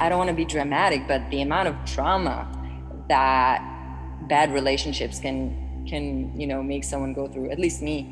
I 0.00 0.08
don't 0.08 0.18
want 0.18 0.30
to 0.30 0.36
be 0.36 0.44
dramatic, 0.44 1.08
but 1.08 1.28
the 1.30 1.42
amount 1.42 1.68
of 1.68 1.74
trauma 1.84 2.46
that 3.08 3.60
bad 4.28 4.52
relationships 4.52 5.18
can 5.18 5.84
can 5.88 6.38
you 6.38 6.46
know 6.46 6.62
make 6.62 6.84
someone 6.84 7.14
go 7.14 7.26
through, 7.26 7.50
at 7.50 7.58
least 7.58 7.82
me. 7.82 8.06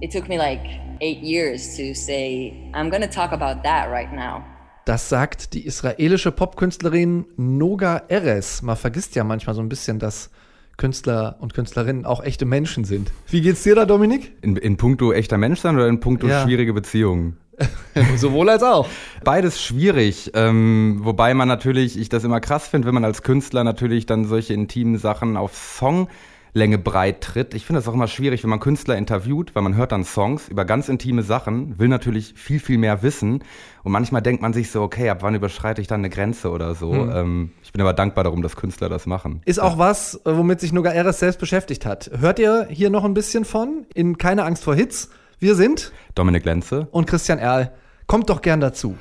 It 0.00 0.10
took 0.10 0.28
me 0.28 0.38
like 0.38 0.64
eight 1.00 1.18
years 1.18 1.76
to 1.76 1.94
say, 1.94 2.70
I'm 2.74 2.90
gonna 2.90 3.06
talk 3.06 3.32
about 3.32 3.62
that 3.62 3.90
right 3.90 4.12
now. 4.12 4.44
Das 4.86 5.08
sagt 5.08 5.52
die 5.52 5.66
israelische 5.66 6.32
Popkünstlerin 6.32 7.26
Noga 7.36 8.02
Eres. 8.08 8.62
Man 8.62 8.76
vergisst 8.76 9.14
ja 9.14 9.24
manchmal 9.24 9.54
so 9.54 9.60
ein 9.60 9.68
bisschen, 9.68 9.98
dass 9.98 10.30
Künstler 10.78 11.36
und 11.40 11.52
Künstlerinnen 11.52 12.06
auch 12.06 12.24
echte 12.24 12.46
Menschen 12.46 12.84
sind. 12.84 13.12
Wie 13.28 13.42
geht's 13.42 13.62
dir 13.62 13.74
da, 13.74 13.84
Dominik? 13.84 14.32
In, 14.40 14.56
in 14.56 14.78
puncto 14.78 15.12
echter 15.12 15.36
Mensch 15.36 15.60
sein 15.60 15.76
oder 15.76 15.86
in 15.86 16.00
puncto 16.00 16.26
ja. 16.26 16.42
schwierige 16.42 16.72
Beziehungen? 16.72 17.36
Sowohl 18.16 18.48
als 18.48 18.62
auch. 18.62 18.88
Beides 19.24 19.60
schwierig. 19.60 20.32
Ähm, 20.34 21.00
wobei 21.02 21.34
man 21.34 21.48
natürlich, 21.48 21.98
ich 21.98 22.08
das 22.08 22.24
immer 22.24 22.40
krass 22.40 22.68
finde, 22.68 22.86
wenn 22.86 22.94
man 22.94 23.04
als 23.04 23.22
Künstler 23.22 23.64
natürlich 23.64 24.06
dann 24.06 24.24
solche 24.24 24.54
intimen 24.54 24.98
Sachen 24.98 25.36
auf 25.36 25.54
Song 25.54 26.08
Länge 26.52 26.78
breit 26.78 27.20
tritt. 27.20 27.54
Ich 27.54 27.64
finde 27.64 27.80
das 27.80 27.88
auch 27.88 27.94
immer 27.94 28.08
schwierig, 28.08 28.42
wenn 28.42 28.50
man 28.50 28.60
Künstler 28.60 28.96
interviewt, 28.96 29.54
weil 29.54 29.62
man 29.62 29.76
hört 29.76 29.92
dann 29.92 30.04
Songs 30.04 30.48
über 30.48 30.64
ganz 30.64 30.88
intime 30.88 31.22
Sachen, 31.22 31.78
will 31.78 31.88
natürlich 31.88 32.34
viel, 32.34 32.58
viel 32.58 32.78
mehr 32.78 33.02
wissen. 33.02 33.44
Und 33.84 33.92
manchmal 33.92 34.20
denkt 34.20 34.42
man 34.42 34.52
sich 34.52 34.70
so, 34.70 34.82
okay, 34.82 35.08
ab 35.10 35.18
wann 35.20 35.34
überschreite 35.34 35.80
ich 35.80 35.86
dann 35.86 36.00
eine 36.00 36.10
Grenze 36.10 36.50
oder 36.50 36.74
so. 36.74 36.92
Hm. 36.92 37.12
Ähm, 37.14 37.50
ich 37.62 37.72
bin 37.72 37.80
aber 37.80 37.92
dankbar 37.92 38.24
darum, 38.24 38.42
dass 38.42 38.56
Künstler 38.56 38.88
das 38.88 39.06
machen. 39.06 39.42
Ist 39.44 39.60
auch 39.60 39.78
was, 39.78 40.16
äh, 40.24 40.36
womit 40.36 40.60
sich 40.60 40.72
Noga 40.72 40.90
Eres 40.90 41.20
selbst 41.20 41.38
beschäftigt 41.38 41.86
hat. 41.86 42.10
Hört 42.18 42.38
ihr 42.38 42.66
hier 42.68 42.90
noch 42.90 43.04
ein 43.04 43.14
bisschen 43.14 43.44
von? 43.44 43.86
In 43.94 44.18
Keine 44.18 44.44
Angst 44.44 44.64
vor 44.64 44.74
Hits. 44.74 45.10
Wir 45.42 45.54
sind 45.54 45.90
Dominik 46.14 46.44
Lenze 46.44 46.86
und 46.90 47.06
Christian 47.06 47.38
Erl. 47.38 47.72
Kommt 48.06 48.28
doch 48.28 48.42
gern 48.42 48.60
dazu. 48.60 48.94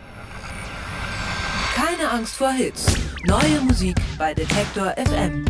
Keine 1.75 2.09
Angst 2.09 2.37
vor 2.37 2.51
Hits. 2.51 2.95
Neue 3.25 3.59
Musik 3.67 3.97
bei 4.17 4.33
Detektor 4.33 4.93
FM. 4.95 5.43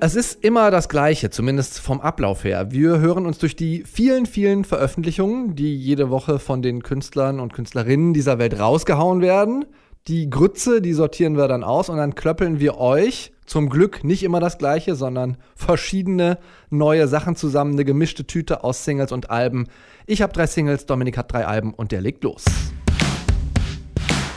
Es 0.00 0.14
ist 0.14 0.42
immer 0.42 0.70
das 0.70 0.88
Gleiche, 0.88 1.28
zumindest 1.28 1.80
vom 1.80 2.00
Ablauf 2.00 2.44
her. 2.44 2.70
Wir 2.70 2.98
hören 2.98 3.26
uns 3.26 3.36
durch 3.36 3.56
die 3.56 3.84
vielen, 3.84 4.24
vielen 4.24 4.64
Veröffentlichungen, 4.64 5.54
die 5.54 5.76
jede 5.76 6.08
Woche 6.08 6.38
von 6.38 6.62
den 6.62 6.82
Künstlern 6.82 7.40
und 7.40 7.52
Künstlerinnen 7.52 8.14
dieser 8.14 8.38
Welt 8.38 8.58
rausgehauen 8.58 9.20
werden. 9.20 9.66
Die 10.06 10.28
Grütze, 10.28 10.82
die 10.82 10.92
sortieren 10.92 11.38
wir 11.38 11.48
dann 11.48 11.64
aus 11.64 11.88
und 11.88 11.96
dann 11.96 12.14
klöppeln 12.14 12.60
wir 12.60 12.76
euch 12.76 13.32
zum 13.46 13.70
Glück 13.70 14.04
nicht 14.04 14.22
immer 14.22 14.38
das 14.38 14.58
Gleiche, 14.58 14.96
sondern 14.96 15.38
verschiedene 15.56 16.36
neue 16.68 17.08
Sachen 17.08 17.36
zusammen, 17.36 17.72
eine 17.72 17.86
gemischte 17.86 18.26
Tüte 18.26 18.64
aus 18.64 18.84
Singles 18.84 19.12
und 19.12 19.30
Alben. 19.30 19.66
Ich 20.04 20.20
habe 20.20 20.34
drei 20.34 20.46
Singles, 20.46 20.84
Dominik 20.84 21.16
hat 21.16 21.32
drei 21.32 21.46
Alben 21.46 21.72
und 21.72 21.90
der 21.90 22.02
legt 22.02 22.22
los. 22.22 22.44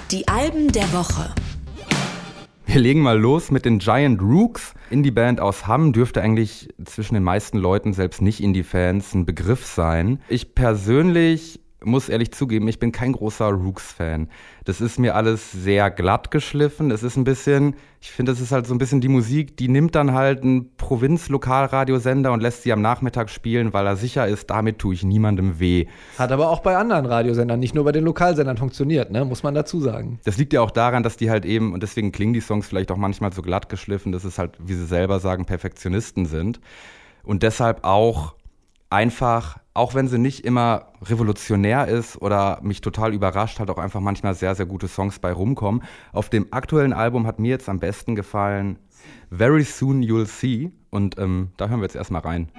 Die 0.09 0.25
Alben 0.29 0.71
der 0.71 0.89
Woche. 0.93 1.35
Wir 2.65 2.79
legen 2.79 3.01
mal 3.01 3.19
los 3.19 3.51
mit 3.51 3.65
den 3.65 3.79
Giant 3.79 4.21
Rooks. 4.21 4.73
Indie-Band 4.89 5.41
aus 5.41 5.67
Hamm 5.67 5.91
dürfte 5.91 6.21
eigentlich 6.21 6.69
zwischen 6.85 7.15
den 7.15 7.23
meisten 7.23 7.57
Leuten, 7.57 7.91
selbst 7.91 8.21
nicht 8.21 8.41
Indie-Fans, 8.41 9.13
ein 9.13 9.25
Begriff 9.25 9.65
sein. 9.65 10.21
Ich 10.29 10.55
persönlich 10.55 11.59
muss 11.83 12.09
ehrlich 12.09 12.31
zugeben, 12.31 12.67
ich 12.67 12.79
bin 12.79 12.91
kein 12.91 13.11
großer 13.11 13.49
Rooks-Fan. 13.49 14.29
Das 14.65 14.81
ist 14.81 14.97
mir 14.97 15.15
alles 15.15 15.51
sehr 15.51 15.91
glatt 15.91 16.31
geschliffen. 16.31 16.89
Es 16.89 17.03
ist 17.03 17.17
ein 17.17 17.23
bisschen, 17.23 17.75
ich 18.01 18.09
finde, 18.09 18.31
es 18.31 18.41
ist 18.41 18.51
halt 18.51 18.65
so 18.65 18.73
ein 18.73 18.79
bisschen 18.79 18.99
die 18.99 19.07
Musik, 19.09 19.57
die 19.57 19.67
nimmt 19.67 19.93
dann 19.93 20.13
halt 20.13 20.41
einen 20.41 20.75
Provinz-Lokalradiosender 20.77 22.31
und 22.31 22.41
lässt 22.41 22.63
sie 22.63 22.73
am 22.73 22.81
Nachmittag 22.81 23.29
spielen, 23.29 23.73
weil 23.73 23.85
er 23.85 23.95
sicher 23.95 24.27
ist, 24.27 24.49
damit 24.49 24.79
tue 24.79 24.95
ich 24.95 25.03
niemandem 25.03 25.59
weh. 25.59 25.85
Hat 26.17 26.31
aber 26.31 26.49
auch 26.49 26.61
bei 26.61 26.75
anderen 26.75 27.05
Radiosendern, 27.05 27.59
nicht 27.59 27.75
nur 27.75 27.83
bei 27.83 27.91
den 27.91 28.05
Lokalsendern 28.05 28.57
funktioniert, 28.57 29.11
ne? 29.11 29.23
muss 29.23 29.43
man 29.43 29.53
dazu 29.53 29.79
sagen. 29.79 30.19
Das 30.23 30.37
liegt 30.37 30.53
ja 30.53 30.61
auch 30.61 30.71
daran, 30.71 31.03
dass 31.03 31.15
die 31.15 31.29
halt 31.29 31.45
eben, 31.45 31.73
und 31.73 31.83
deswegen 31.83 32.11
klingen 32.11 32.33
die 32.33 32.41
Songs 32.41 32.67
vielleicht 32.67 32.91
auch 32.91 32.97
manchmal 32.97 33.31
so 33.33 33.43
glatt 33.43 33.69
geschliffen, 33.69 34.11
dass 34.11 34.23
es 34.23 34.39
halt, 34.39 34.57
wie 34.59 34.73
sie 34.73 34.85
selber 34.85 35.19
sagen, 35.19 35.45
Perfektionisten 35.45 36.25
sind. 36.25 36.59
Und 37.23 37.43
deshalb 37.43 37.83
auch 37.83 38.33
einfach, 38.89 39.57
auch 39.73 39.95
wenn 39.95 40.07
sie 40.07 40.17
nicht 40.17 40.45
immer 40.45 40.93
revolutionär 41.01 41.87
ist 41.87 42.21
oder 42.21 42.59
mich 42.61 42.81
total 42.81 43.13
überrascht, 43.13 43.59
hat 43.59 43.69
auch 43.69 43.77
einfach 43.77 43.99
manchmal 43.99 44.35
sehr, 44.35 44.55
sehr 44.55 44.65
gute 44.65 44.87
Songs 44.87 45.19
bei 45.19 45.31
rumkommen. 45.31 45.83
Auf 46.13 46.29
dem 46.29 46.47
aktuellen 46.51 46.93
Album 46.93 47.27
hat 47.27 47.39
mir 47.39 47.49
jetzt 47.49 47.69
am 47.69 47.79
besten 47.79 48.15
gefallen 48.15 48.79
Very 49.29 49.63
Soon 49.63 50.01
You'll 50.01 50.25
See 50.25 50.71
und 50.89 51.17
ähm, 51.17 51.49
da 51.57 51.67
hören 51.67 51.79
wir 51.79 51.85
jetzt 51.85 51.95
erstmal 51.95 52.21
rein. 52.21 52.49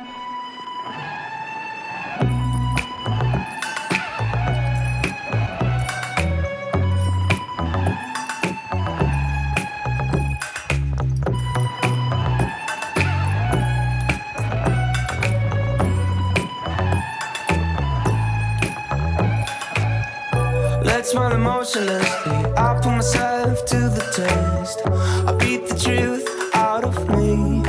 Smile 21.08 21.32
emotionlessly. 21.32 22.32
I 22.54 22.78
put 22.82 22.92
myself 22.92 23.64
to 23.64 23.78
the 23.96 24.04
test. 24.14 24.82
I 25.26 25.32
beat 25.40 25.66
the 25.66 25.74
truth 25.74 26.26
out 26.52 26.84
of 26.84 26.96
me. 27.16 27.62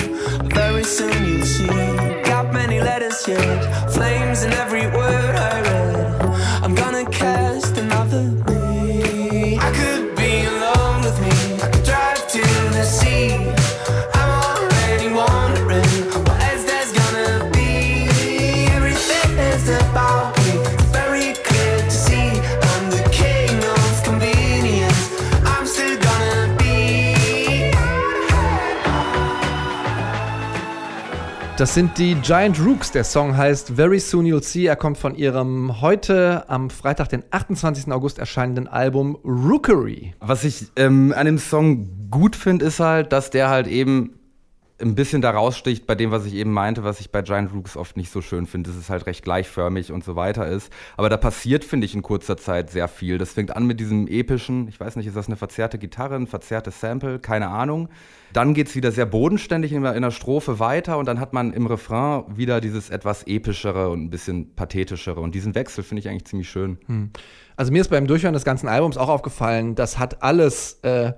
Very 0.54 0.84
soon 0.84 1.26
you'll 1.26 1.46
see. 1.46 1.68
Got 2.24 2.54
many 2.54 2.82
letters 2.82 3.26
yet, 3.26 3.92
flames 3.94 4.44
in 4.44 4.52
every 4.54 4.88
word 4.88 5.36
I 5.52 5.62
read. 5.62 6.22
I'm 6.64 6.76
gonna 6.76 7.06
cast 7.10 7.59
Das 31.60 31.74
sind 31.74 31.98
die 31.98 32.16
Giant 32.16 32.58
Rooks. 32.66 32.94
Der 32.94 33.04
Song 33.04 33.36
heißt 33.36 33.72
Very 33.76 34.00
Soon 34.00 34.26
You'll 34.26 34.42
See. 34.42 34.66
Er 34.66 34.78
kommt 34.78 34.98
von 34.98 35.14
ihrem 35.14 35.82
heute 35.82 36.48
am 36.48 36.70
Freitag, 36.70 37.10
den 37.10 37.26
28. 37.32 37.92
August 37.92 38.18
erscheinenden 38.18 38.70
Album 38.70 39.18
Rookery. 39.26 40.14
Was 40.22 40.46
ich 40.46 40.68
ähm, 40.78 41.14
an 41.14 41.26
dem 41.26 41.38
Song 41.38 41.90
gut 42.10 42.38
finde, 42.38 42.64
ist 42.64 42.80
halt, 42.80 43.12
dass 43.12 43.30
der 43.30 43.50
halt 43.50 43.68
eben 43.68 44.19
ein 44.82 44.96
bisschen 44.96 45.22
da 45.22 45.32
raussticht 45.32 45.86
bei 45.86 45.96
dem, 45.96 46.12
was 46.12 46.26
ich 46.26 46.34
eben 46.36 46.52
meinte, 46.52 46.84
was 46.84 47.00
ich 47.00 47.12
bei 47.12 47.22
Giant 47.22 47.54
Rooks 47.54 47.76
oft 47.76 47.98
nicht 47.98 48.12
so 48.12 48.22
schön 48.22 48.46
finde, 48.46 48.70
dass 48.70 48.80
es 48.80 48.90
halt 48.90 49.06
recht 49.06 49.24
gleichförmig 49.24 49.92
und 49.92 50.04
so 50.04 50.16
weiter 50.16 50.48
ist. 50.48 50.72
Aber 50.98 51.10
da 51.10 51.18
passiert, 51.18 51.66
finde 51.66 51.86
ich, 51.86 51.96
in 51.96 52.02
kurzer 52.02 52.38
Zeit 52.38 52.70
sehr 52.70 52.88
viel. 52.88 53.18
Das 53.18 53.34
fängt 53.34 53.56
an 53.56 53.66
mit 53.66 53.80
diesem 53.80 54.08
epischen, 54.08 54.68
ich 54.68 54.80
weiß 54.80 54.96
nicht, 54.96 55.08
ist 55.08 55.16
das 55.16 55.28
eine 55.28 55.36
verzerrte 55.36 55.78
Gitarre, 55.78 56.16
ein 56.16 56.28
verzerrtes 56.28 56.80
Sample, 56.80 57.20
keine 57.20 57.50
Ahnung. 57.50 57.90
Dann 58.32 58.54
geht 58.54 58.68
es 58.68 58.76
wieder 58.76 58.92
sehr 58.92 59.06
bodenständig 59.06 59.74
in 59.74 59.84
in 59.84 60.02
der 60.02 60.12
Strophe 60.12 60.60
weiter 60.60 60.98
und 60.98 61.08
dann 61.08 61.20
hat 61.20 61.34
man 61.34 61.52
im 61.52 61.66
Refrain 61.66 62.24
wieder 62.38 62.62
dieses 62.62 62.90
etwas 62.90 63.24
epischere 63.24 63.90
und 63.90 64.04
ein 64.04 64.10
bisschen 64.10 64.56
pathetischere. 64.56 65.20
Und 65.20 65.34
diesen 65.34 65.56
Wechsel 65.56 65.84
finde 65.84 66.00
ich 66.02 66.10
eigentlich 66.10 66.26
ziemlich 66.26 66.50
schön. 66.50 66.78
Hm. 66.86 67.10
Also 67.56 67.72
mir 67.72 67.82
ist 67.82 67.90
beim 67.90 68.08
Durchhören 68.08 68.34
des 68.34 68.46
ganzen 68.46 68.70
Albums 68.70 68.98
auch 68.98 69.10
aufgefallen, 69.10 69.76
das 69.76 70.00
hat 70.00 70.22
alles 70.24 70.80
äh, 70.84 71.14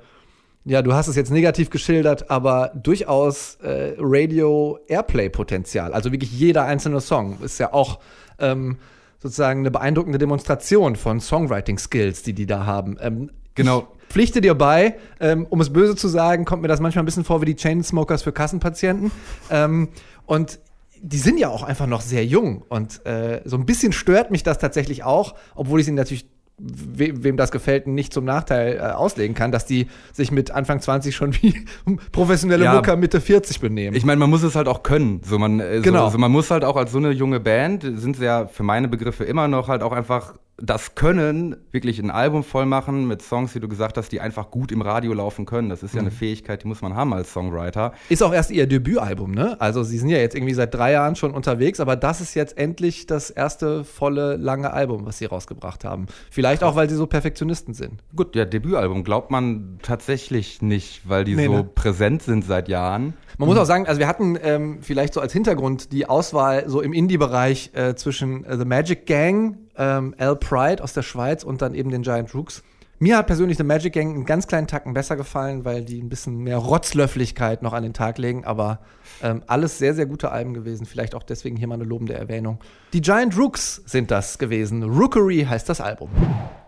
ja, 0.64 0.82
du 0.82 0.94
hast 0.94 1.08
es 1.08 1.16
jetzt 1.16 1.32
negativ 1.32 1.70
geschildert, 1.70 2.30
aber 2.30 2.72
durchaus 2.76 3.56
äh, 3.64 3.96
Radio-Airplay-Potenzial. 3.98 5.94
Also 5.94 6.12
wirklich 6.12 6.32
jeder 6.32 6.66
einzelne 6.66 7.02
Song 7.02 7.40
ist 7.42 7.58
ja 7.60 7.74
auch 7.74 8.00
ähm, 8.38 8.78
sozusagen 9.20 9.62
eine 9.62 9.72
beeindruckende 9.72 10.20
Demonstration 10.20 10.96
von 10.96 11.20
Songwriting-Skills, 11.20 12.24
die 12.24 12.34
die 12.34 12.46
da 12.46 12.66
haben. 12.66 12.98
Ähm, 13.02 13.32
genau. 13.56 13.88
Ich 14.08 14.14
pflichte 14.14 14.42
dir 14.42 14.56
bei, 14.56 14.98
ähm, 15.20 15.48
um 15.50 15.62
es 15.62 15.72
böse 15.72 15.96
zu 15.96 16.08
sagen, 16.08 16.46
kommt 16.46 16.62
mir 16.62 16.68
das 16.68 16.80
manchmal 16.80 17.04
ein 17.04 17.06
bisschen 17.06 17.24
vor 17.24 17.42
wie 17.42 17.46
die 17.46 17.56
Chainsmokers 17.56 18.24
für 18.24 18.32
Kassenpatienten. 18.32 19.12
Ähm, 19.50 19.90
und 20.26 20.60
die 21.02 21.18
sind 21.18 21.40
ja 21.40 21.50
auch 21.50 21.64
einfach 21.64 21.88
noch 21.88 22.02
sehr 22.02 22.26
jung. 22.26 22.64
Und 22.70 23.06
äh, 23.06 23.42
so 23.46 23.58
ein 23.58 23.66
bisschen 23.66 23.92
stört 23.94 24.30
mich 24.30 24.44
das 24.44 24.60
tatsächlich 24.60 25.04
auch, 25.04 25.34
obwohl 25.56 25.80
ich 25.80 25.88
sie 25.88 25.92
natürlich 25.92 26.28
we 26.62 27.24
wem 27.24 27.38
das 27.38 27.52
gefällt, 27.52 27.88
nicht 27.88 28.14
zum 28.14 28.26
Nachteil 28.26 28.78
äh, 28.78 28.80
auslegen 28.80 29.36
kann, 29.36 29.52
dass 29.52 29.66
die 29.66 29.88
sich 30.14 30.32
mit 30.32 30.52
Anfang 30.52 30.80
20 30.80 31.16
schon 31.16 31.34
wie 31.42 31.66
professionelle 32.12 32.66
ja, 32.66 32.74
Mucker 32.74 32.96
Mitte 32.96 33.20
40 33.20 33.60
benehmen. 33.60 33.96
Ich 33.96 34.06
meine, 34.06 34.20
man 34.20 34.30
muss 34.30 34.44
es 34.44 34.56
halt 34.56 34.68
auch 34.68 34.84
können. 34.84 35.22
So, 35.24 35.40
man, 35.40 35.60
äh, 35.60 35.82
genau. 35.82 36.00
So, 36.00 36.06
also 36.06 36.18
man 36.18 36.32
muss 36.32 36.52
halt 36.52 36.64
auch 36.64 36.76
als 36.76 36.92
so 36.92 37.00
eine 37.00 37.12
junge 37.12 37.40
Band, 37.40 37.84
sind 37.84 38.18
sie 38.18 38.26
ja 38.26 38.46
für 38.46 38.64
meine 38.64 38.88
Begriffe 38.88 39.24
immer 39.24 39.48
noch 39.48 39.68
halt 39.68 39.82
auch 39.82 39.92
einfach 39.92 40.36
das 40.62 40.96
können, 40.96 41.56
wirklich 41.72 42.00
ein 42.00 42.12
Album 42.12 42.44
voll 42.44 42.66
machen 42.66 43.08
mit 43.08 43.22
Songs, 43.22 43.56
wie 43.56 43.60
du 43.60 43.68
gesagt 43.68 43.98
hast, 43.98 44.12
die 44.12 44.22
einfach 44.22 44.52
gut 44.52 44.72
im 44.72 44.82
Radio 44.82 45.14
laufen 45.14 45.46
können. 45.46 45.70
Das 45.70 45.84
ist 45.84 45.94
ja 45.94 46.02
eine 46.02 46.12
mhm. 46.12 46.16
Fähigkeit, 46.16 46.64
die 46.64 46.68
muss 46.68 46.82
man 46.82 46.96
haben 46.96 47.14
als 47.14 47.34
Songwriter. 47.34 47.94
Ist 48.10 48.22
auch 48.22 48.34
erst 48.34 48.52
ihr 48.52 48.68
Debütalbum, 48.68 49.32
ne? 49.32 49.60
Also 49.60 49.84
sie 49.84 49.98
sind 49.98 50.10
ja 50.10 50.18
jetzt 50.18 50.36
irgendwie 50.36 50.54
seit 50.54 50.74
drei 50.74 50.92
Jahren 50.92 51.16
schon 51.16 51.34
unterwegs, 51.34 51.80
aber 51.80 51.96
das 51.96 52.22
ist 52.22 52.36
jetzt 52.36 52.58
endlich 52.58 53.08
das 53.08 53.30
erste 53.30 53.84
volle, 53.84 54.38
lange 54.38 54.72
Album, 54.72 55.06
was 55.06 55.18
sie 55.18 55.26
rausgebracht 55.26 55.84
haben. 55.84 56.06
Vielleicht 56.30 56.64
auch, 56.64 56.76
weil 56.76 56.90
sie 56.90 56.96
so 56.96 57.08
Perfektionisten 57.08 57.74
sind. 57.74 58.02
Gut, 58.16 58.36
ja, 58.36 58.46
Debütalbum 58.46 59.04
glaubt 59.04 59.32
man 59.32 59.80
tatsächlich 59.82 60.62
nicht, 60.62 61.10
weil 61.10 61.24
die 61.24 61.36
nee, 61.36 61.48
so 61.48 61.54
ne? 61.54 61.64
präsent 61.64 62.22
sind 62.22 62.46
seit 62.46 62.70
Jahren. 62.70 63.16
Man 63.38 63.50
muss 63.50 63.58
auch 63.58 63.66
sagen, 63.66 63.88
also 63.88 64.00
wir 64.00 64.08
hatten 64.08 64.38
ähm, 64.42 64.80
vielleicht 64.82 65.14
so 65.14 65.22
als 65.22 65.34
Hintergrund 65.34 65.92
die 65.92 66.08
Auswahl 66.08 66.70
so 66.70 66.82
im 66.82 66.94
Indie-Bereich 66.94 67.72
äh, 67.74 67.96
zwischen 67.96 68.44
äh, 68.46 68.58
The 68.58 68.66
Magic 68.66 69.06
Gang, 69.06 69.58
ähm, 69.78 70.16
Al 70.18 70.36
Pride 70.36 70.84
aus 70.84 70.94
der 70.94 71.04
Schweiz 71.04 71.44
und 71.44 71.62
dann 71.62 71.74
eben 71.74 71.90
den 71.92 72.02
Giant 72.02 72.34
Rooks. 72.34 72.64
Mir 73.04 73.18
hat 73.18 73.26
persönlich 73.26 73.58
The 73.58 73.64
Magic 73.64 73.94
Gang 73.94 74.14
einen 74.14 74.26
ganz 74.26 74.46
kleinen 74.46 74.68
Tacken 74.68 74.94
besser 74.94 75.16
gefallen, 75.16 75.66
weil 75.66 75.84
die 75.84 76.00
ein 76.00 76.08
bisschen 76.08 76.38
mehr 76.38 76.58
Rotzlöfflichkeit 76.58 77.64
noch 77.64 77.74
an 77.74 77.82
den 77.82 77.94
Tag 77.94 78.20
legen, 78.20 78.46
aber 78.46 78.78
ähm, 79.24 79.42
alles 79.48 79.80
sehr, 79.80 79.96
sehr 79.96 80.06
gute 80.06 80.32
Alben 80.32 80.54
gewesen. 80.54 80.86
Vielleicht 80.86 81.16
auch 81.16 81.24
deswegen 81.24 81.58
hier 81.58 81.68
mal 81.68 81.74
eine 81.74 81.84
lobende 81.84 82.14
Erwähnung. 82.14 82.60
Die 82.94 83.02
Giant 83.02 83.36
Rooks 83.40 83.82
sind 83.88 84.12
das 84.12 84.38
gewesen. 84.38 84.84
Rookery 84.84 85.48
heißt 85.50 85.68
das 85.68 85.82
Album. 85.82 86.10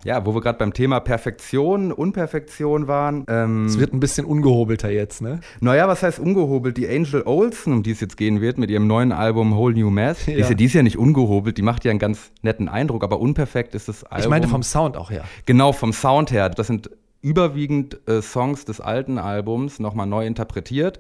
Ja, 0.06 0.26
wo 0.26 0.34
wir 0.34 0.42
gerade 0.42 0.58
beim 0.58 0.74
Thema 0.74 1.00
Perfektion, 1.00 1.92
Unperfektion 1.94 2.88
waren. 2.88 3.26
Ähm, 3.30 3.66
es 3.66 3.80
wird 3.80 3.94
ein 3.94 4.02
bisschen 4.02 4.26
ungehobelter 4.26 4.90
jetzt, 4.90 5.22
ne? 5.22 5.40
Naja, 5.62 5.88
was 5.88 6.04
heißt 6.04 6.20
ungehobelt? 6.20 6.76
Die 6.76 6.90
Angel 6.90 7.24
Olsen, 7.26 7.72
um 7.72 7.84
die 7.84 7.92
es 7.92 8.02
jetzt 8.02 8.18
gehen 8.18 8.42
wird, 8.42 8.58
mit 8.58 8.70
ihrem 8.70 8.86
neuen 8.86 9.14
Album 9.14 9.56
Whole 9.56 9.74
New 9.76 9.90
Math, 9.90 10.28
ja. 10.28 10.36
ist 10.36 10.50
ja 10.50 10.56
dies 10.56 10.74
ja 10.74 10.84
nicht 10.84 10.98
ungehobelt, 10.98 11.58
die 11.58 11.62
macht 11.62 11.86
ja 11.86 11.92
einen 11.92 12.00
ganz 12.00 12.32
netten 12.42 12.68
Eindruck, 12.68 13.04
aber 13.04 13.20
unperfekt 13.20 13.76
ist 13.76 13.88
das 13.88 14.04
Album. 14.04 14.24
Ich 14.24 14.30
meine 14.30 14.48
vom 14.50 14.64
Sound 14.64 14.98
auch 14.98 15.10
her. 15.10 15.24
Genau, 15.46 15.72
vom 15.72 15.94
Sound 15.94 16.23
her. 16.32 16.50
Das 16.50 16.68
sind 16.68 16.90
überwiegend 17.22 18.08
äh, 18.08 18.22
Songs 18.22 18.66
des 18.66 18.82
alten 18.82 19.18
Albums 19.18 19.80
nochmal 19.80 20.08
neu 20.08 20.26
interpretiert 20.26 21.00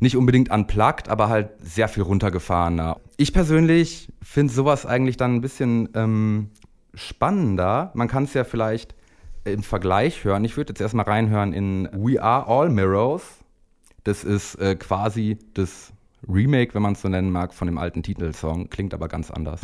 nicht 0.00 0.16
unbedingt 0.16 0.50
unplugged, 0.50 1.08
aber 1.08 1.28
halt 1.28 1.50
sehr 1.60 1.88
viel 1.88 2.02
runtergefahrener. 2.02 3.00
Ich 3.16 3.32
persönlich 3.32 4.12
finde 4.22 4.52
sowas 4.52 4.86
eigentlich 4.86 5.16
dann 5.16 5.36
ein 5.36 5.40
bisschen 5.40 5.88
ähm, 5.94 6.50
spannender. 6.94 7.90
Man 7.94 8.08
kann 8.08 8.24
es 8.24 8.34
ja 8.34 8.44
vielleicht 8.44 8.94
im 9.44 9.62
Vergleich 9.62 10.24
hören. 10.24 10.44
Ich 10.44 10.56
würde 10.56 10.70
jetzt 10.70 10.80
erstmal 10.80 11.06
reinhören 11.06 11.52
in 11.52 11.88
We 11.92 12.22
Are 12.22 12.46
All 12.46 12.70
Mirrors. 12.70 13.22
Das 14.04 14.24
ist 14.24 14.56
äh, 14.56 14.76
quasi 14.76 15.38
das 15.54 15.92
Remake, 16.28 16.74
wenn 16.74 16.82
man 16.82 16.92
es 16.92 17.02
so 17.02 17.08
nennen 17.08 17.30
mag, 17.30 17.52
von 17.52 17.66
dem 17.66 17.78
alten 17.78 18.02
Titelsong. 18.02 18.70
Klingt 18.70 18.94
aber 18.94 19.08
ganz 19.08 19.30
anders. 19.30 19.60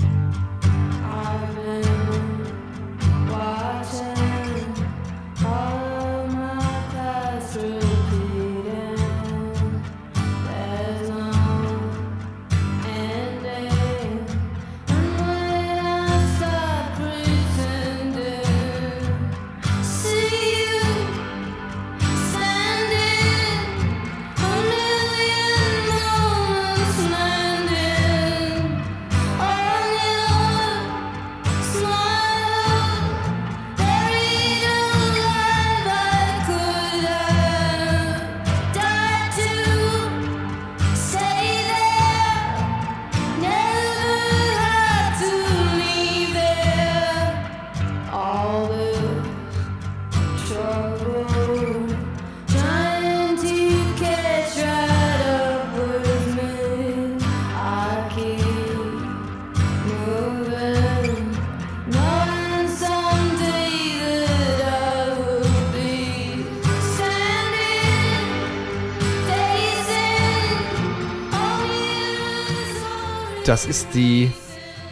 Das 73.47 73.65
ist 73.65 73.89
die 73.95 74.31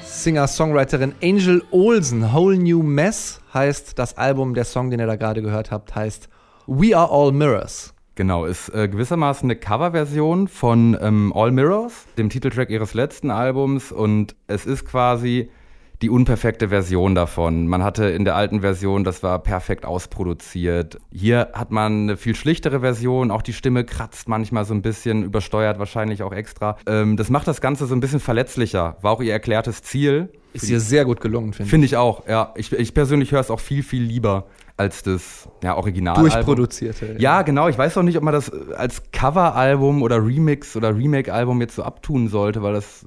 Singer-Songwriterin 0.05 1.15
Angel 1.23 1.62
Olsen. 1.71 2.33
Whole 2.33 2.59
New 2.59 2.83
Mess 2.83 3.41
heißt 3.53 3.99
das 3.99 4.17
Album. 4.17 4.55
Der 4.55 4.65
Song, 4.65 4.91
den 4.91 5.00
ihr 5.00 5.06
da 5.06 5.17
gerade 5.17 5.43
gehört 5.43 5.71
habt, 5.71 5.95
heißt 5.95 6.31
We 6.67 6.97
Are 6.97 7.11
All 7.11 7.31
Mirrors. 7.31 7.95
Genau, 8.15 8.47
ist 8.47 8.71
äh, 8.71 8.89
gewissermaßen 8.89 9.47
eine 9.47 9.56
Coverversion 9.56 10.49
von 10.49 10.97
ähm, 11.00 11.33
All 11.37 11.53
Mirrors, 11.53 12.06
dem 12.17 12.31
Titeltrack 12.31 12.71
ihres 12.71 12.95
letzten 12.95 13.31
Albums. 13.31 13.93
Und 13.93 14.35
es 14.47 14.65
ist 14.65 14.87
quasi 14.87 15.51
die 16.03 16.11
unperfekte 16.11 16.69
Version 16.69 17.15
davon. 17.15 17.67
Man 17.67 17.83
hatte 17.83 18.05
in 18.05 18.25
der 18.25 18.37
alten 18.37 18.61
Version, 18.61 19.03
das 19.03 19.23
war 19.23 19.41
perfekt 19.41 19.85
ausproduziert. 19.85 20.99
Hier 21.12 21.49
hat 21.55 21.71
man 21.73 22.03
eine 22.03 22.17
viel 22.17 22.37
schlichtere 22.37 22.81
Version, 22.81 23.31
auch 23.31 23.43
die 23.43 23.53
Stimme 23.53 23.85
kratzt 23.85 24.29
manchmal 24.29 24.65
so 24.65 24.75
ein 24.75 24.83
bisschen, 24.83 25.25
übersteuert 25.25 25.79
wahrscheinlich 25.79 26.23
auch 26.23 26.33
extra. 26.33 26.77
Ähm, 26.87 27.17
das 27.17 27.31
macht 27.31 27.49
das 27.49 27.61
Ganze 27.61 27.87
so 27.87 27.95
ein 27.97 28.00
bisschen 28.00 28.21
verletzlicher, 28.21 28.97
war 29.03 29.12
auch 29.12 29.21
ihr 29.21 29.33
erklärtes 29.33 29.83
Ziel. 29.83 30.29
Ist 30.53 30.71
ihr 30.71 30.81
sehr 30.81 31.05
gut 31.05 31.21
gelungen, 31.21 31.53
finde 31.53 31.65
ich. 31.65 31.71
Finde 31.71 31.85
ich 31.87 31.97
auch, 31.97 32.27
ja. 32.27 32.55
Ich, 32.56 32.73
ich 32.73 32.94
persönlich 32.94 33.33
höre 33.33 33.41
es 33.41 33.51
auch 33.51 33.61
viel, 33.61 33.83
viel 33.83 34.03
lieber 34.03 34.47
als 34.77 35.03
das 35.03 35.49
ja, 35.62 35.77
Original. 35.77 36.17
Durchproduzierte. 36.17 37.17
Ja, 37.19 37.43
genau. 37.43 37.69
Ich 37.69 37.77
weiß 37.77 37.99
auch 37.99 38.03
nicht, 38.03 38.17
ob 38.17 38.23
man 38.23 38.33
das 38.33 38.51
als 38.51 39.03
Coveralbum 39.12 40.03
oder 40.03 40.25
Remix 40.25 40.77
oder 40.77 40.97
Remake-Album 40.97 41.61
jetzt 41.61 41.75
so 41.75 41.83
abtun 41.83 42.29
sollte, 42.29 42.62
weil 42.62 42.75
das 42.75 43.05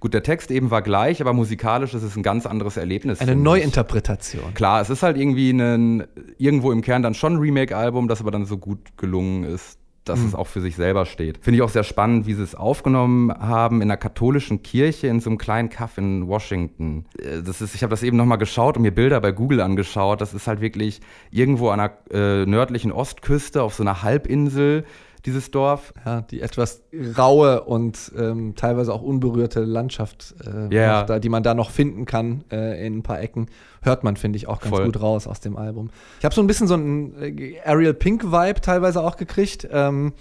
Gut, 0.00 0.14
der 0.14 0.22
Text 0.22 0.50
eben 0.50 0.70
war 0.70 0.80
gleich, 0.80 1.20
aber 1.20 1.34
musikalisch 1.34 1.92
ist 1.92 2.02
es 2.02 2.16
ein 2.16 2.22
ganz 2.22 2.46
anderes 2.46 2.78
Erlebnis. 2.78 3.20
Eine 3.20 3.36
Neuinterpretation. 3.36 4.54
Klar, 4.54 4.80
es 4.80 4.88
ist 4.88 5.02
halt 5.02 5.18
irgendwie 5.18 5.50
ein, 5.50 6.04
irgendwo 6.38 6.72
im 6.72 6.80
Kern 6.80 7.02
dann 7.02 7.12
schon 7.12 7.34
ein 7.34 7.38
Remake-Album, 7.38 8.08
das 8.08 8.20
aber 8.20 8.30
dann 8.30 8.46
so 8.46 8.56
gut 8.56 8.96
gelungen 8.96 9.44
ist, 9.44 9.78
dass 10.04 10.20
mhm. 10.20 10.26
es 10.28 10.34
auch 10.34 10.46
für 10.46 10.62
sich 10.62 10.76
selber 10.76 11.04
steht. 11.04 11.38
Finde 11.42 11.58
ich 11.58 11.62
auch 11.62 11.68
sehr 11.68 11.84
spannend, 11.84 12.26
wie 12.26 12.32
sie 12.32 12.42
es 12.42 12.54
aufgenommen 12.54 13.30
haben 13.30 13.82
in 13.82 13.90
einer 13.90 13.98
katholischen 13.98 14.62
Kirche 14.62 15.08
in 15.08 15.20
so 15.20 15.28
einem 15.28 15.38
kleinen 15.38 15.68
Kaff 15.68 15.98
in 15.98 16.26
Washington. 16.26 17.04
Äh, 17.18 17.42
das 17.42 17.60
ist, 17.60 17.74
ich 17.74 17.82
habe 17.82 17.90
das 17.90 18.02
eben 18.02 18.16
nochmal 18.16 18.38
geschaut 18.38 18.76
und 18.76 18.82
mir 18.82 18.94
Bilder 18.94 19.20
bei 19.20 19.32
Google 19.32 19.60
angeschaut. 19.60 20.22
Das 20.22 20.32
ist 20.32 20.46
halt 20.46 20.62
wirklich 20.62 21.00
irgendwo 21.30 21.68
an 21.68 21.80
einer 21.80 21.92
äh, 22.10 22.46
nördlichen 22.46 22.92
Ostküste 22.92 23.62
auf 23.62 23.74
so 23.74 23.82
einer 23.82 24.02
Halbinsel 24.02 24.84
dieses 25.26 25.50
Dorf. 25.50 25.92
Ja, 26.04 26.22
die 26.22 26.40
etwas 26.40 26.82
raue 27.16 27.62
und 27.62 28.12
ähm, 28.16 28.54
teilweise 28.56 28.92
auch 28.92 29.02
unberührte 29.02 29.60
Landschaft, 29.60 30.34
äh, 30.44 30.74
yeah. 30.74 31.04
da, 31.04 31.18
die 31.18 31.28
man 31.28 31.42
da 31.42 31.54
noch 31.54 31.70
finden 31.70 32.06
kann 32.06 32.44
äh, 32.50 32.86
in 32.86 32.98
ein 32.98 33.02
paar 33.02 33.20
Ecken, 33.20 33.46
hört 33.82 34.04
man, 34.04 34.16
finde 34.16 34.36
ich, 34.36 34.48
auch 34.48 34.60
ganz 34.60 34.74
Voll. 34.74 34.84
gut 34.86 35.00
raus 35.00 35.26
aus 35.26 35.40
dem 35.40 35.56
Album. 35.56 35.90
Ich 36.18 36.24
habe 36.24 36.34
so 36.34 36.40
ein 36.40 36.46
bisschen 36.46 36.66
so 36.66 36.74
einen 36.74 37.14
äh, 37.20 37.60
Ariel 37.64 37.94
Pink-Vibe 37.94 38.60
teilweise 38.60 39.02
auch 39.02 39.16
gekriegt. 39.16 39.68
Ähm, 39.70 40.12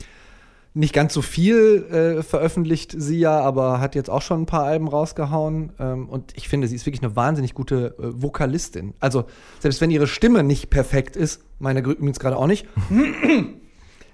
nicht 0.73 0.93
ganz 0.93 1.13
so 1.13 1.21
viel 1.21 1.85
äh, 2.19 2.23
veröffentlicht 2.23 2.93
sie 2.95 3.19
ja, 3.19 3.39
aber 3.39 3.79
hat 3.79 3.95
jetzt 3.95 4.09
auch 4.09 4.21
schon 4.21 4.43
ein 4.43 4.45
paar 4.45 4.65
Alben 4.65 4.87
rausgehauen. 4.87 5.73
Ähm, 5.79 6.07
und 6.07 6.31
ich 6.35 6.47
finde, 6.47 6.67
sie 6.67 6.75
ist 6.75 6.85
wirklich 6.85 7.03
eine 7.03 7.15
wahnsinnig 7.15 7.53
gute 7.53 7.95
äh, 7.97 8.21
Vokalistin. 8.21 8.93
Also, 8.99 9.25
selbst 9.59 9.81
wenn 9.81 9.89
ihre 9.89 10.07
Stimme 10.07 10.43
nicht 10.43 10.69
perfekt 10.69 11.15
ist, 11.15 11.41
meine 11.57 11.79
übrigens 11.79 12.19
gerade 12.19 12.37
auch 12.37 12.47
nicht, 12.47 12.67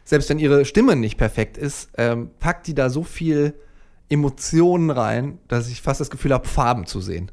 selbst 0.06 0.30
wenn 0.30 0.40
ihre 0.40 0.64
Stimme 0.64 0.96
nicht 0.96 1.18
perfekt 1.18 1.58
ist, 1.58 1.90
ähm, 1.98 2.30
packt 2.40 2.68
die 2.68 2.76
da 2.76 2.90
so 2.90 3.04
viel 3.04 3.56
Emotionen 4.08 4.92
rein, 4.92 5.40
dass 5.48 5.68
ich 5.68 5.82
fast 5.82 6.00
das 6.00 6.10
Gefühl 6.10 6.32
habe, 6.32 6.48
Farben 6.48 6.86
zu 6.86 7.02
sehen. 7.02 7.32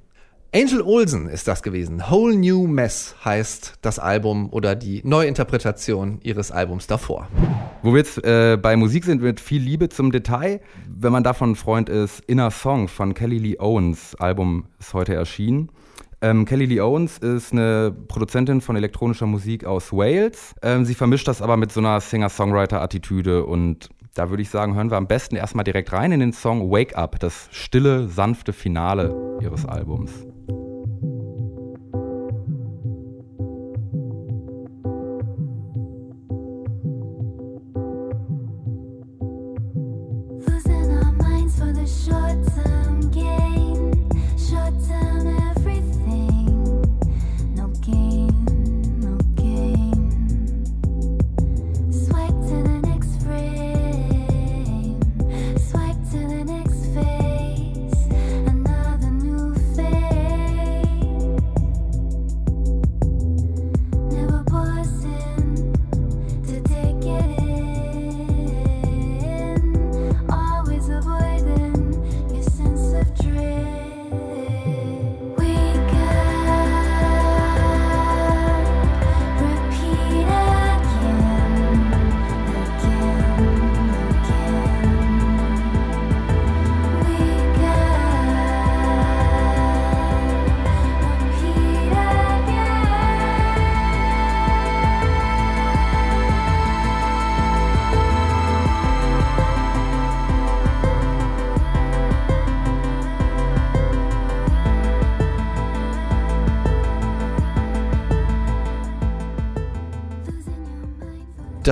Angel 0.55 0.83
Olsen 0.83 1.29
ist 1.29 1.49
das 1.49 1.62
gewesen. 1.62 2.11
Whole 2.11 2.37
New 2.37 2.67
Mess 2.67 3.14
heißt 3.25 3.79
das 3.81 3.99
Album 3.99 4.50
oder 4.50 4.75
die 4.75 5.00
Neuinterpretation 5.02 6.19
ihres 6.23 6.50
Albums 6.50 6.87
davor. 6.87 7.29
Wo 7.83 7.93
wir 7.93 7.99
jetzt 7.99 8.23
äh, 8.23 8.59
bei 8.61 8.76
Musik 8.76 9.05
sind, 9.05 9.23
mit 9.23 9.41
viel 9.41 9.62
Liebe 9.62 9.88
zum 9.88 10.12
Detail. 10.12 10.61
Wenn 10.87 11.11
man 11.11 11.25
davon 11.25 11.52
ein 11.52 11.57
Freund 11.57 11.88
ist, 11.88 12.21
Inner 12.26 12.50
Song 12.50 12.88
von 12.88 13.14
Kelly 13.14 13.38
Lee 13.38 13.59
Owens. 13.61 14.14
Album 14.17 14.67
ist 14.79 14.93
heute 14.93 15.14
erschienen. 15.14 15.71
Ähm, 16.23 16.45
Kelly 16.45 16.67
Lee 16.67 16.81
Owens 16.81 17.19
ist 17.19 17.52
eine 17.52 17.93
Produzentin 18.07 18.61
von 18.61 18.76
elektronischer 18.76 19.26
Musik 19.26 19.64
aus 19.64 19.93
Wales. 19.93 20.55
Ähm, 20.62 20.85
sie 20.85 20.95
vermischt 20.95 21.26
das 21.26 21.43
aber 21.43 21.57
mit 21.57 21.73
so 21.73 21.81
einer 21.81 22.00
Singer-Songwriter-Attitüde 22.00 23.45
und 23.45 23.91
da 24.14 24.31
würde 24.31 24.43
ich 24.43 24.50
sagen, 24.50 24.75
hören 24.75 24.91
wir 24.91 24.99
am 24.99 25.09
besten 25.09 25.35
erstmal 25.35 25.64
direkt 25.64 25.93
rein 25.93 26.12
in 26.12 26.21
den 26.21 26.33
Song 26.33 26.71
Wake 26.71 26.97
Up, 26.97 27.19
das 27.19 27.49
stille, 27.50 28.09
sanfte 28.09 28.52
Finale 28.52 29.38
ihres 29.41 29.67
Albums. 29.67 30.12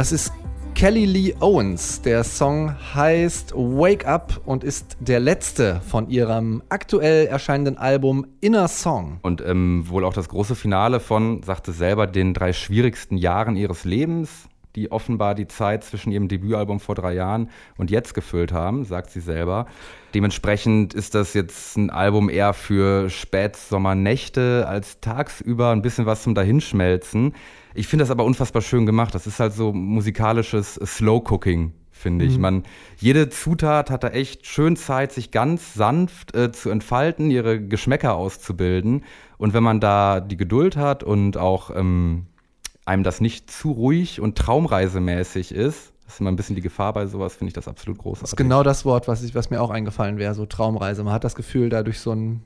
Das 0.01 0.13
ist 0.13 0.33
Kelly 0.75 1.05
Lee 1.05 1.35
Owens. 1.41 2.01
Der 2.01 2.25
Song 2.25 2.75
heißt 2.95 3.53
Wake 3.53 4.07
Up 4.07 4.41
und 4.47 4.65
ist 4.65 4.97
der 4.99 5.21
letzte 5.21 5.83
von 5.83 6.09
ihrem 6.09 6.63
aktuell 6.71 7.27
erscheinenden 7.27 7.77
Album 7.77 8.27
Inner 8.41 8.67
Song. 8.69 9.19
Und 9.21 9.43
ähm, 9.43 9.85
wohl 9.91 10.07
auch 10.07 10.15
das 10.15 10.31
große 10.31 10.55
Finale 10.55 11.01
von, 11.01 11.43
sagte 11.43 11.73
selber, 11.73 12.07
den 12.07 12.33
drei 12.33 12.55
schwierigsten 12.55 13.19
Jahren 13.19 13.57
ihres 13.57 13.85
Lebens, 13.85 14.49
die 14.75 14.91
offenbar 14.91 15.35
die 15.35 15.49
Zeit 15.49 15.85
zwischen 15.85 16.13
ihrem 16.13 16.29
Debütalbum 16.29 16.81
vor 16.81 16.95
drei 16.95 17.13
Jahren 17.13 17.51
und 17.77 17.91
jetzt 17.91 18.15
gefüllt 18.15 18.53
haben, 18.53 18.87
sagt 18.87 19.11
sie 19.11 19.21
selber. 19.21 19.67
Dementsprechend 20.15 20.95
ist 20.95 21.15
das 21.15 21.35
jetzt 21.35 21.77
ein 21.77 21.91
Album 21.91 22.31
eher 22.31 22.55
für 22.55 23.11
Spätsommernächte 23.11 24.65
als 24.67 25.01
tagsüber 25.01 25.73
ein 25.73 25.83
bisschen 25.83 26.07
was 26.07 26.23
zum 26.23 26.35
Dahinschmelzen. 26.35 27.35
Ich 27.75 27.87
finde 27.87 28.03
das 28.03 28.11
aber 28.11 28.25
unfassbar 28.25 28.63
schön 28.63 28.87
gemacht. 28.87 29.15
Das 29.15 29.27
ist 29.27 29.41
halt 29.41 29.53
so 29.53 29.73
musikalisches 29.73 30.75
Slow 30.75 31.23
Cooking, 31.31 31.73
finde 31.91 32.25
ich. 32.25 32.37
Mhm. 32.37 32.41
Man, 32.41 32.63
jede 32.99 33.29
Zutat 33.29 33.91
hat 33.91 34.05
da 34.05 34.09
echt 34.09 34.47
schön 34.47 34.77
Zeit, 34.77 35.13
sich 35.13 35.31
ganz 35.31 35.75
sanft 35.75 36.35
äh, 36.35 36.53
zu 36.53 36.71
entfalten, 36.71 37.31
ihre 37.31 37.61
Geschmäcker 37.61 38.15
auszubilden. 38.15 39.05
Und 39.39 39.55
wenn 39.55 39.63
man 39.63 39.81
da 39.81 40.21
die 40.21 40.37
Geduld 40.37 40.77
hat 40.77 41.03
und 41.03 41.37
auch 41.37 41.71
ähm, 41.75 42.27
einem 42.85 43.05
das 43.05 43.21
nicht 43.21 43.51
zu 43.51 43.71
ruhig 43.71 44.21
und 44.21 44.37
traumreisemäßig 44.37 45.53
ist, 45.53 45.93
das 46.05 46.15
ist 46.15 46.21
immer 46.21 46.33
ein 46.33 46.37
bisschen 46.37 46.57
die 46.57 46.63
Gefahr 46.63 46.93
bei 46.93 47.07
sowas, 47.07 47.37
finde 47.37 47.51
ich 47.51 47.55
das 47.55 47.69
absolut 47.69 47.99
großartig. 47.99 48.23
Das 48.23 48.33
ist 48.33 48.37
genau 48.37 48.65
das 48.65 48.85
Wort, 48.85 49.07
was, 49.07 49.23
ich, 49.23 49.37
was 49.37 49.51
mir 49.51 49.63
auch 49.63 49.71
eingefallen 49.71 50.19
wäre, 50.19 50.35
so 50.35 50.45
Traumreise. 50.45 51.05
Man 51.05 51.13
hat 51.13 51.23
das 51.23 51.37
Gefühl, 51.37 51.69
da 51.69 51.85
durch 51.85 52.01
so 52.01 52.11
ein 52.11 52.43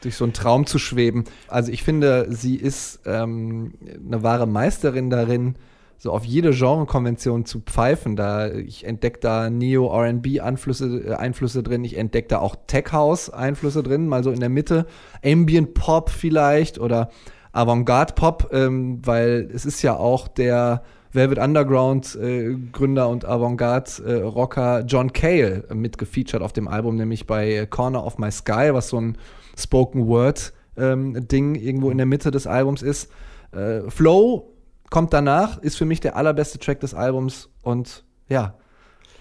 durch 0.00 0.16
so 0.16 0.24
einen 0.24 0.32
Traum 0.32 0.66
zu 0.66 0.78
schweben. 0.78 1.24
Also 1.48 1.72
ich 1.72 1.82
finde, 1.82 2.26
sie 2.30 2.56
ist 2.56 3.00
ähm, 3.04 3.74
eine 4.06 4.22
wahre 4.22 4.46
Meisterin 4.46 5.10
darin, 5.10 5.56
so 5.98 6.12
auf 6.12 6.24
jede 6.24 6.50
Genrekonvention 6.52 7.44
zu 7.44 7.60
pfeifen. 7.60 8.14
Da 8.14 8.50
ich 8.52 8.84
entdecke 8.84 9.18
da 9.20 9.50
Neo 9.50 9.88
R&B 9.88 10.40
Einflüsse 10.40 11.02
äh, 11.08 11.14
Einflüsse 11.14 11.62
drin, 11.62 11.84
ich 11.84 11.96
entdecke 11.96 12.28
da 12.28 12.38
auch 12.38 12.56
Tech 12.66 12.92
House 12.92 13.30
Einflüsse 13.30 13.82
drin, 13.82 14.06
mal 14.06 14.22
so 14.22 14.30
in 14.30 14.40
der 14.40 14.48
Mitte, 14.48 14.86
Ambient 15.24 15.74
Pop 15.74 16.10
vielleicht 16.10 16.78
oder 16.78 17.10
Avantgarde 17.52 18.14
Pop, 18.14 18.50
ähm, 18.52 19.00
weil 19.04 19.50
es 19.52 19.66
ist 19.66 19.82
ja 19.82 19.96
auch 19.96 20.28
der 20.28 20.82
Velvet 21.10 21.38
Underground 21.38 22.14
äh, 22.16 22.54
Gründer 22.70 23.08
und 23.08 23.24
Avantgarde 23.24 23.90
äh, 24.06 24.14
Rocker 24.22 24.84
John 24.86 25.12
Cale 25.12 25.64
mitgefeatured 25.74 26.42
auf 26.42 26.52
dem 26.52 26.68
Album, 26.68 26.96
nämlich 26.96 27.26
bei 27.26 27.66
Corner 27.66 28.04
of 28.04 28.18
My 28.18 28.30
Sky, 28.30 28.70
was 28.72 28.90
so 28.90 29.00
ein 29.00 29.18
Spoken 29.58 30.06
Word 30.06 30.52
ähm, 30.76 31.26
Ding 31.28 31.54
irgendwo 31.54 31.90
in 31.90 31.98
der 31.98 32.06
Mitte 32.06 32.30
des 32.30 32.46
Albums 32.46 32.82
ist. 32.82 33.10
Äh, 33.52 33.90
Flow 33.90 34.54
kommt 34.90 35.12
danach, 35.12 35.58
ist 35.58 35.76
für 35.76 35.84
mich 35.84 36.00
der 36.00 36.16
allerbeste 36.16 36.58
Track 36.58 36.80
des 36.80 36.94
Albums 36.94 37.50
und 37.62 38.04
ja. 38.28 38.54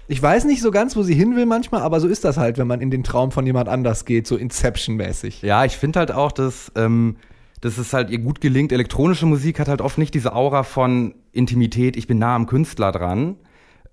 Ich 0.10 0.22
weiß 0.22 0.46
nicht 0.46 0.62
so 0.62 0.72
ganz, 0.72 0.96
wo 0.96 1.03
sie 1.03 1.15
hin 1.15 1.36
will 1.36 1.46
manchmal, 1.46 1.82
aber 1.82 2.00
so 2.00 2.08
ist 2.08 2.24
das 2.24 2.38
halt, 2.38 2.58
wenn 2.58 2.67
man 2.67 2.79
in 2.79 2.91
den 2.91 3.03
Traum 3.03 3.32
von 3.32 3.46
jemand 3.46 3.67
anders 3.67 4.06
geht, 4.06 4.25
so 4.25 4.38
Inception-mäßig. 4.38 5.41
Ja, 5.41 5.65
ich 5.65 5.75
finde 5.75 6.00
halt 6.00 6.13
auch, 6.13 6.32
dass, 6.32 6.72
ähm, 6.75 7.17
dass 7.60 7.77
es 7.77 7.91
halt 7.91 8.10
ihr 8.10 8.20
gut 8.20 8.39
gelingt. 8.39 8.72
Elektronische 8.72 9.25
Musik 9.25 9.60
hat 9.60 9.67
halt 9.67 9.82
oft 9.82 9.98
nicht 9.98 10.13
diese 10.13 10.34
Aura 10.34 10.63
von 10.63 11.13
Intimität, 11.34 11.98
ich 11.98 12.08
bin 12.08 12.20
nah 12.20 12.36
am 12.36 12.46
Künstler 12.46 12.94
dran. 12.94 13.36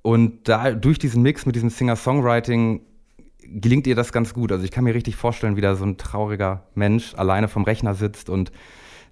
Und 0.03 0.49
da 0.49 0.71
durch 0.71 0.99
diesen 0.99 1.23
Mix 1.23 1.47
mit 1.47 1.57
diesem 1.57 1.71
Singer-Songwriting 1.71 2.83
gelingt 3.47 3.87
ihr 3.87 3.95
das 3.95 4.13
ganz 4.13 4.35
gut. 4.35 4.53
Also 4.53 4.65
ich 4.65 4.71
kann 4.71 4.85
mir 4.85 4.95
richtig 4.95 5.17
vorstellen, 5.17 5.57
wie 5.57 5.61
da 5.61 5.75
so 5.75 5.85
ein 5.85 5.97
trauriger 5.97 6.67
Mensch 6.75 7.15
alleine 7.15 7.49
vom 7.49 7.65
Rechner 7.65 7.95
sitzt 7.95 8.29
und 8.29 8.53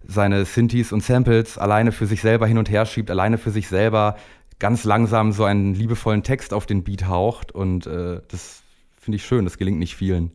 seine 0.07 0.45
Synthes 0.45 0.93
und 0.93 1.03
Samples 1.03 1.59
alleine 1.59 1.93
für 1.93 2.07
sich 2.07 2.21
selber 2.21 2.47
hin 2.47 2.59
und 2.59 2.71
her 2.71 2.87
schiebt, 2.87 3.11
alleine 3.11 3.39
für 3.39 3.51
sich 3.51 3.69
selber 3.69 4.17
ganz 4.59 4.85
langsam 4.85 5.33
so 5.33 5.45
einen 5.45 5.75
liebevollen 5.75 6.23
Text 6.23 6.55
auf 6.55 6.67
den 6.67 6.85
Beat 6.85 7.07
haucht. 7.07 7.53
Und 7.53 7.87
äh, 7.87 8.21
das 8.29 8.63
finde 9.01 9.17
ich 9.17 9.25
schön, 9.25 9.45
das 9.45 9.59
gelingt 9.59 9.79
nicht 9.79 9.97
vielen. 9.97 10.31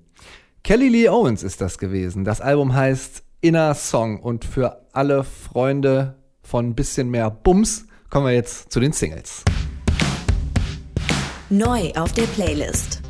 Kelly 0.63 0.89
Lee 0.89 1.09
Owens 1.09 1.43
ist 1.43 1.61
das 1.61 1.77
gewesen. 1.77 2.25
Das 2.25 2.41
Album 2.41 2.75
heißt 2.75 3.23
Inner 3.41 3.73
Song. 3.73 4.19
Und 4.19 4.43
für 4.43 4.85
alle 4.91 5.23
Freunde 5.23 6.15
von 6.41 6.69
ein 6.69 6.75
bisschen 6.75 7.09
mehr 7.09 7.29
Bums 7.29 7.85
kommen 8.09 8.25
wir 8.25 8.33
jetzt 8.33 8.71
zu 8.71 8.79
den 8.79 8.91
Singles. 8.91 9.43
Neu 11.49 11.91
auf 11.95 12.11
der 12.11 12.23
Playlist. 12.23 13.06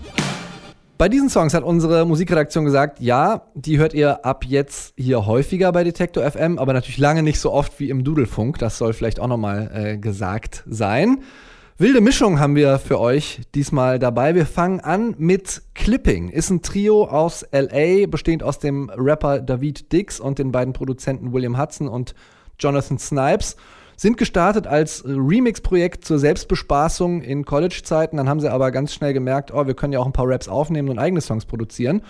Bei 0.98 1.10
diesen 1.10 1.30
Songs 1.30 1.54
hat 1.54 1.64
unsere 1.64 2.08
Musikredaktion 2.08 2.66
gesagt, 2.66 3.00
ja, 3.00 3.44
die 3.54 3.78
hört 3.78 3.94
ihr 3.94 4.26
ab 4.26 4.44
jetzt 4.46 4.96
hier 4.98 5.28
häufiger 5.28 5.72
bei 5.72 5.84
Detektor 5.84 6.30
FM, 6.30 6.58
aber 6.58 6.74
natürlich 6.74 6.98
lange 6.98 7.22
nicht 7.22 7.40
so 7.40 7.52
oft 7.52 7.80
wie 7.80 7.92
im 7.92 8.04
Dudelfunk. 8.04 8.58
Das 8.58 8.80
soll 8.80 8.94
vielleicht 8.94 9.20
auch 9.20 9.28
nochmal 9.28 9.70
äh, 9.76 9.98
gesagt 10.00 10.64
sein. 10.66 11.20
Wilde 11.78 12.02
Mischung 12.02 12.40
haben 12.40 12.56
wir 12.56 12.80
für 12.80 13.00
euch 13.00 13.42
diesmal 13.54 14.00
dabei. 14.00 14.34
Wir 14.34 14.48
fangen 14.48 14.80
an 14.80 15.14
mit 15.20 15.62
Clipping. 15.76 16.30
Ist 16.30 16.50
ein 16.50 16.64
Trio 16.64 17.06
aus 17.06 17.46
LA, 17.52 18.08
bestehend 18.08 18.42
aus 18.42 18.58
dem 18.58 18.90
Rapper 18.90 19.40
David 19.40 19.92
Dix 19.92 20.20
und 20.20 20.40
den 20.40 20.52
beiden 20.52 20.74
Produzenten 20.74 21.32
William 21.32 21.60
Hudson 21.62 21.88
und 21.88 22.16
Jonathan 22.58 22.98
Snipes 22.98 23.56
sind 23.98 24.18
gestartet 24.18 24.68
als 24.68 25.04
Remix-Projekt 25.06 26.06
zur 26.06 26.20
Selbstbespaßung 26.20 27.22
in 27.24 27.44
College-Zeiten. 27.44 28.16
Dann 28.18 28.30
haben 28.30 28.40
sie 28.40 28.52
aber 28.52 28.72
ganz 28.72 28.94
schnell 28.94 29.12
gemerkt, 29.12 29.52
oh, 29.52 29.66
wir 29.66 29.74
können 29.74 29.92
ja 29.92 30.00
auch 30.00 30.06
ein 30.06 30.14
paar 30.14 30.30
Raps 30.30 30.48
aufnehmen 30.48 30.90
und 30.90 31.00
eigene 31.00 31.20
Songs 31.20 31.46
produzieren. 31.46 32.04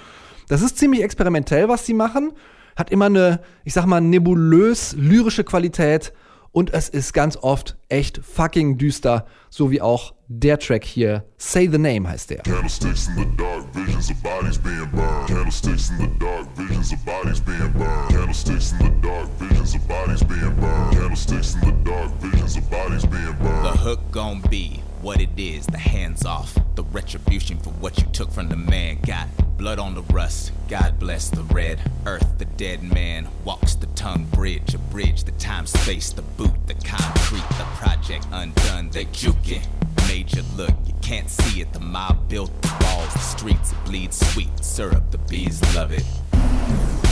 Das 0.49 0.61
ist 0.61 0.77
ziemlich 0.77 1.01
experimentell, 1.01 1.69
was 1.69 1.85
sie 1.85 1.93
machen. 1.93 2.33
Hat 2.75 2.91
immer 2.91 3.05
eine, 3.05 3.39
ich 3.63 3.73
sag 3.73 3.85
mal, 3.85 4.01
nebulös 4.01 4.93
lyrische 4.97 5.45
Qualität 5.45 6.13
und 6.57 6.73
es 6.73 6.89
ist 6.89 7.13
ganz 7.13 7.37
oft 7.37 7.77
echt 7.87 8.19
fucking 8.23 8.79
düster, 8.79 9.27
so 9.51 9.69
wie 9.69 9.79
auch 9.79 10.15
der 10.27 10.57
Track 10.57 10.85
hier. 10.85 11.23
Say 11.37 11.69
the 11.71 11.77
Name 11.77 12.09
heißt 12.09 12.31
der. 12.31 12.39
Candlesticks 12.39 13.07
in 13.09 13.15
the 13.15 13.37
dark, 13.37 13.63
visions 13.75 14.09
of 14.09 14.23
bodies 14.23 14.57
being 14.57 14.89
burned. 14.91 15.27
Candlesticks 15.27 15.91
in 15.91 15.97
the 15.99 16.07
dark, 16.19 16.47
visions 16.57 16.91
of 16.91 17.05
bodies 17.05 17.39
being 17.41 17.71
burned. 17.73 18.09
Candlesticks 18.09 18.71
in 18.71 18.79
the 18.79 19.07
dark, 19.07 19.29
visions 19.37 19.75
of 19.75 19.87
bodies 19.87 20.23
being 20.23 20.55
burned. 20.59 20.97
Candlesticks 20.97 21.53
in 21.53 21.61
the 21.61 21.91
dark, 21.91 22.11
visions 22.21 22.57
of 22.57 22.71
bodies 22.71 23.05
being 23.05 23.35
burned. 23.37 23.65
The 23.65 23.77
hook 23.77 23.99
gon' 24.11 24.41
be 24.49 24.81
what 25.01 25.21
it 25.21 25.29
is, 25.37 25.65
the 25.65 25.77
hands 25.77 26.25
off. 26.25 26.57
The 26.75 26.83
retribution 26.83 27.57
for 27.57 27.71
what 27.71 27.97
you 27.97 28.05
took 28.07 28.31
from 28.31 28.49
the 28.49 28.55
man. 28.55 28.99
Got 29.05 29.27
blood 29.57 29.79
on 29.79 29.95
the 29.95 30.03
rust. 30.13 30.51
God 30.67 30.99
bless 30.99 31.29
the 31.29 31.43
red 31.43 31.79
earth. 32.05 32.37
The 32.37 32.45
dead 32.45 32.83
man 32.83 33.27
walks 33.43 33.75
the 33.75 33.87
tongue 33.87 34.25
bridge, 34.25 34.73
a 34.73 34.77
bridge, 34.77 35.23
the 35.23 35.31
time 35.33 35.65
space, 35.65 36.11
the 36.11 36.21
boot, 36.21 36.53
the 36.67 36.75
concrete, 36.75 37.47
the 37.57 37.65
project 37.75 38.27
undone. 38.31 38.89
They 38.89 39.05
juke 39.05 39.49
it. 39.49 39.67
Major 40.07 40.43
look, 40.55 40.73
you 40.85 40.93
can't 41.01 41.29
see 41.29 41.61
it. 41.61 41.73
The 41.73 41.79
mob 41.79 42.29
built 42.29 42.51
the 42.61 42.75
walls, 42.81 43.13
the 43.13 43.19
streets, 43.19 43.71
it 43.71 43.85
bleeds 43.85 44.19
sweet 44.33 44.63
syrup. 44.63 45.11
The 45.11 45.17
bees 45.17 45.61
love 45.75 45.91
it. 45.91 47.06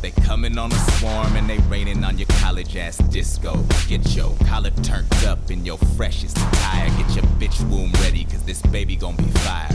They 0.00 0.10
coming 0.12 0.56
on 0.56 0.72
a 0.72 0.78
swarm 0.98 1.36
and 1.36 1.48
they 1.48 1.58
raining 1.68 2.04
on 2.04 2.16
your 2.16 2.28
college 2.40 2.74
ass 2.76 2.96
disco. 2.96 3.62
Get 3.86 4.16
your 4.16 4.34
collar 4.46 4.70
turned 4.82 5.12
up 5.26 5.50
in 5.50 5.66
your 5.66 5.76
freshest 5.96 6.38
attire. 6.38 6.88
Get 6.96 7.16
your 7.16 7.24
bitch 7.38 7.60
womb 7.68 7.92
ready, 8.00 8.24
cause 8.24 8.42
this 8.44 8.62
baby 8.62 8.96
gon' 8.96 9.16
be 9.16 9.24
fire. 9.24 9.68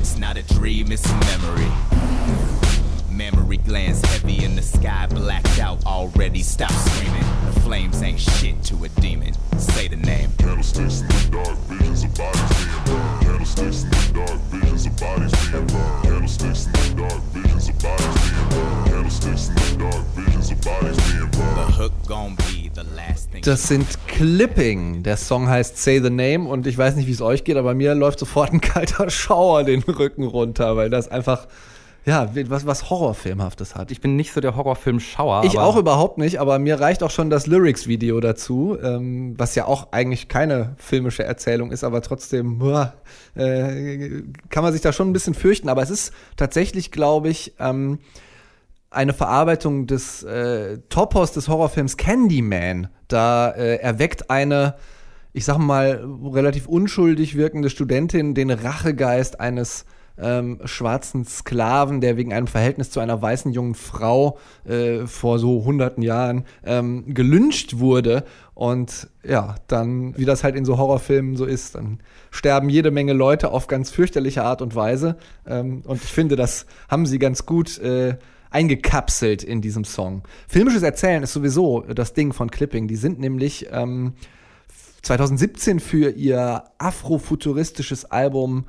It's 0.00 0.16
not 0.16 0.38
a 0.38 0.42
dream, 0.54 0.90
it's 0.90 1.04
a 1.04 1.16
memory. 1.16 1.70
Memory 3.10 3.58
glands 3.58 4.00
heavy 4.06 4.42
in 4.42 4.56
the 4.56 4.62
sky, 4.62 5.06
blacked 5.06 5.58
out 5.58 5.84
already. 5.86 6.42
Stop 6.42 6.72
screaming. 6.72 7.24
The 7.46 7.60
flames 7.60 8.02
ain't 8.02 8.18
shit 8.18 8.62
to 8.64 8.84
a 8.84 8.88
demon. 8.88 9.34
Say 9.58 9.86
the 9.86 9.96
name. 9.96 10.30
Candlesticks 10.38 11.02
in 11.02 11.08
the 11.08 11.28
dark, 11.30 11.58
visions 11.68 12.04
of 12.04 12.14
bodies 12.16 12.56
being 12.56 12.84
burned. 12.86 13.22
Candlesticks 13.22 13.82
in 13.84 13.90
the 13.90 14.10
dark, 14.14 14.40
visions 14.50 14.86
of 14.86 14.98
bodies 14.98 15.50
being 15.50 15.66
burned. 15.66 16.02
Candlesticks 16.02 16.66
in 16.66 16.72
the 16.72 16.94
dark, 17.02 17.22
visions 17.32 17.53
Das 23.44 23.68
sind 23.68 23.86
Clipping. 24.08 25.02
Der 25.02 25.18
Song 25.18 25.48
heißt 25.48 25.76
Say 25.76 26.00
the 26.00 26.08
Name 26.08 26.48
und 26.48 26.66
ich 26.66 26.78
weiß 26.78 26.96
nicht, 26.96 27.06
wie 27.06 27.12
es 27.12 27.20
euch 27.20 27.44
geht, 27.44 27.58
aber 27.58 27.74
mir 27.74 27.94
läuft 27.94 28.18
sofort 28.18 28.52
ein 28.52 28.60
kalter 28.62 29.10
Schauer 29.10 29.64
den 29.64 29.82
Rücken 29.82 30.24
runter, 30.24 30.76
weil 30.76 30.88
das 30.88 31.08
einfach 31.08 31.46
ja, 32.06 32.30
was, 32.34 32.66
was 32.66 32.90
Horrorfilmhaftes 32.90 33.74
hat. 33.74 33.90
Ich 33.90 34.00
bin 34.00 34.14
nicht 34.16 34.32
so 34.32 34.40
der 34.40 34.56
Horrorfilm-Schauer. 34.56 35.44
Ich 35.44 35.58
auch 35.58 35.76
überhaupt 35.76 36.18
nicht, 36.18 36.38
aber 36.38 36.58
mir 36.58 36.78
reicht 36.78 37.02
auch 37.02 37.10
schon 37.10 37.30
das 37.30 37.46
Lyrics-Video 37.46 38.20
dazu, 38.20 38.76
ähm, 38.82 39.34
was 39.38 39.54
ja 39.54 39.64
auch 39.64 39.92
eigentlich 39.92 40.28
keine 40.28 40.74
filmische 40.76 41.24
Erzählung 41.24 41.72
ist, 41.72 41.82
aber 41.82 42.02
trotzdem 42.02 42.58
boah, 42.58 42.92
äh, 43.34 44.22
kann 44.50 44.62
man 44.62 44.72
sich 44.72 44.82
da 44.82 44.92
schon 44.92 45.08
ein 45.08 45.12
bisschen 45.14 45.32
fürchten. 45.32 45.70
Aber 45.70 45.82
es 45.82 45.88
ist 45.88 46.12
tatsächlich, 46.36 46.90
glaube 46.90 47.30
ich, 47.30 47.54
ähm, 47.58 48.00
eine 48.90 49.14
Verarbeitung 49.14 49.86
des 49.86 50.22
äh, 50.22 50.78
Topos 50.90 51.32
des 51.32 51.48
Horrorfilms 51.48 51.96
Candyman. 51.96 52.88
Da 53.08 53.50
äh, 53.50 53.76
erweckt 53.76 54.28
eine, 54.28 54.74
ich 55.32 55.46
sag 55.46 55.56
mal, 55.56 56.04
relativ 56.22 56.66
unschuldig 56.66 57.34
wirkende 57.34 57.70
Studentin 57.70 58.34
den 58.34 58.50
Rachegeist 58.50 59.40
eines 59.40 59.86
ähm, 60.18 60.60
schwarzen 60.64 61.24
Sklaven, 61.24 62.00
der 62.00 62.16
wegen 62.16 62.32
einem 62.32 62.46
Verhältnis 62.46 62.90
zu 62.90 63.00
einer 63.00 63.20
weißen 63.20 63.52
jungen 63.52 63.74
Frau 63.74 64.38
äh, 64.64 65.06
vor 65.06 65.38
so 65.38 65.64
hunderten 65.64 66.02
Jahren 66.02 66.44
ähm, 66.64 67.14
gelünscht 67.14 67.78
wurde. 67.78 68.24
Und 68.54 69.08
ja, 69.24 69.56
dann, 69.66 70.16
wie 70.16 70.24
das 70.24 70.44
halt 70.44 70.54
in 70.54 70.64
so 70.64 70.78
Horrorfilmen 70.78 71.36
so 71.36 71.44
ist, 71.44 71.74
dann 71.74 71.98
sterben 72.30 72.68
jede 72.68 72.90
Menge 72.90 73.12
Leute 73.12 73.50
auf 73.50 73.66
ganz 73.66 73.90
fürchterliche 73.90 74.44
Art 74.44 74.62
und 74.62 74.74
Weise. 74.74 75.16
Ähm, 75.46 75.82
und 75.84 76.02
ich 76.02 76.12
finde, 76.12 76.36
das 76.36 76.66
haben 76.88 77.06
sie 77.06 77.18
ganz 77.18 77.46
gut 77.46 77.78
äh, 77.78 78.16
eingekapselt 78.50 79.42
in 79.42 79.60
diesem 79.60 79.84
Song. 79.84 80.22
Filmisches 80.46 80.84
Erzählen 80.84 81.24
ist 81.24 81.32
sowieso 81.32 81.80
das 81.80 82.12
Ding 82.12 82.32
von 82.32 82.50
Clipping. 82.50 82.86
Die 82.86 82.96
sind 82.96 83.18
nämlich 83.18 83.66
ähm, 83.72 84.14
2017 85.02 85.80
für 85.80 86.10
ihr 86.10 86.62
afrofuturistisches 86.78 88.04
Album 88.06 88.64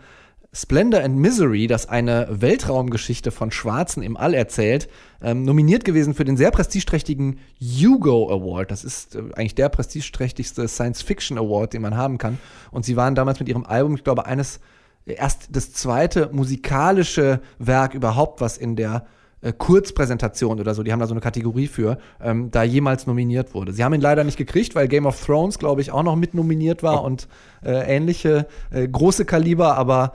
Splendor 0.55 1.03
and 1.03 1.17
Misery, 1.17 1.67
das 1.67 1.89
eine 1.89 2.27
Weltraumgeschichte 2.29 3.31
von 3.31 3.51
Schwarzen 3.51 4.01
im 4.01 4.15
All 4.15 4.33
erzählt, 4.33 4.87
ähm, 5.21 5.43
nominiert 5.43 5.83
gewesen 5.83 6.13
für 6.13 6.23
den 6.23 6.37
sehr 6.37 6.49
prestigeträchtigen 6.49 7.39
Hugo 7.59 8.31
Award. 8.31 8.71
Das 8.71 8.85
ist 8.85 9.15
äh, 9.15 9.23
eigentlich 9.35 9.55
der 9.55 9.67
prestigeträchtigste 9.67 10.65
Science-Fiction 10.69 11.37
Award, 11.37 11.73
den 11.73 11.81
man 11.81 11.97
haben 11.97 12.17
kann. 12.17 12.37
Und 12.71 12.85
sie 12.85 12.95
waren 12.95 13.15
damals 13.15 13.39
mit 13.39 13.49
ihrem 13.49 13.65
Album, 13.65 13.95
ich 13.95 14.05
glaube, 14.05 14.27
eines 14.27 14.61
erst 15.05 15.49
das 15.51 15.73
zweite 15.73 16.29
musikalische 16.31 17.41
Werk 17.59 17.93
überhaupt, 17.93 18.39
was 18.39 18.57
in 18.57 18.77
der 18.77 19.05
äh, 19.41 19.51
Kurzpräsentation 19.51 20.61
oder 20.61 20.73
so, 20.73 20.83
die 20.83 20.93
haben 20.93 21.01
da 21.01 21.07
so 21.07 21.13
eine 21.13 21.21
Kategorie 21.21 21.67
für, 21.67 21.97
ähm, 22.21 22.49
da 22.49 22.63
jemals 22.63 23.07
nominiert 23.07 23.53
wurde. 23.53 23.73
Sie 23.73 23.83
haben 23.83 23.93
ihn 23.93 23.99
leider 23.99 24.23
nicht 24.23 24.37
gekriegt, 24.37 24.73
weil 24.73 24.87
Game 24.87 25.05
of 25.05 25.21
Thrones, 25.21 25.59
glaube 25.59 25.81
ich, 25.81 25.91
auch 25.91 26.03
noch 26.03 26.15
mit 26.15 26.33
nominiert 26.33 26.81
war 26.81 27.03
oh. 27.03 27.07
und 27.07 27.27
äh, 27.61 27.93
ähnliche 27.93 28.47
äh, 28.71 28.87
große 28.87 29.25
Kaliber, 29.25 29.75
aber 29.75 30.13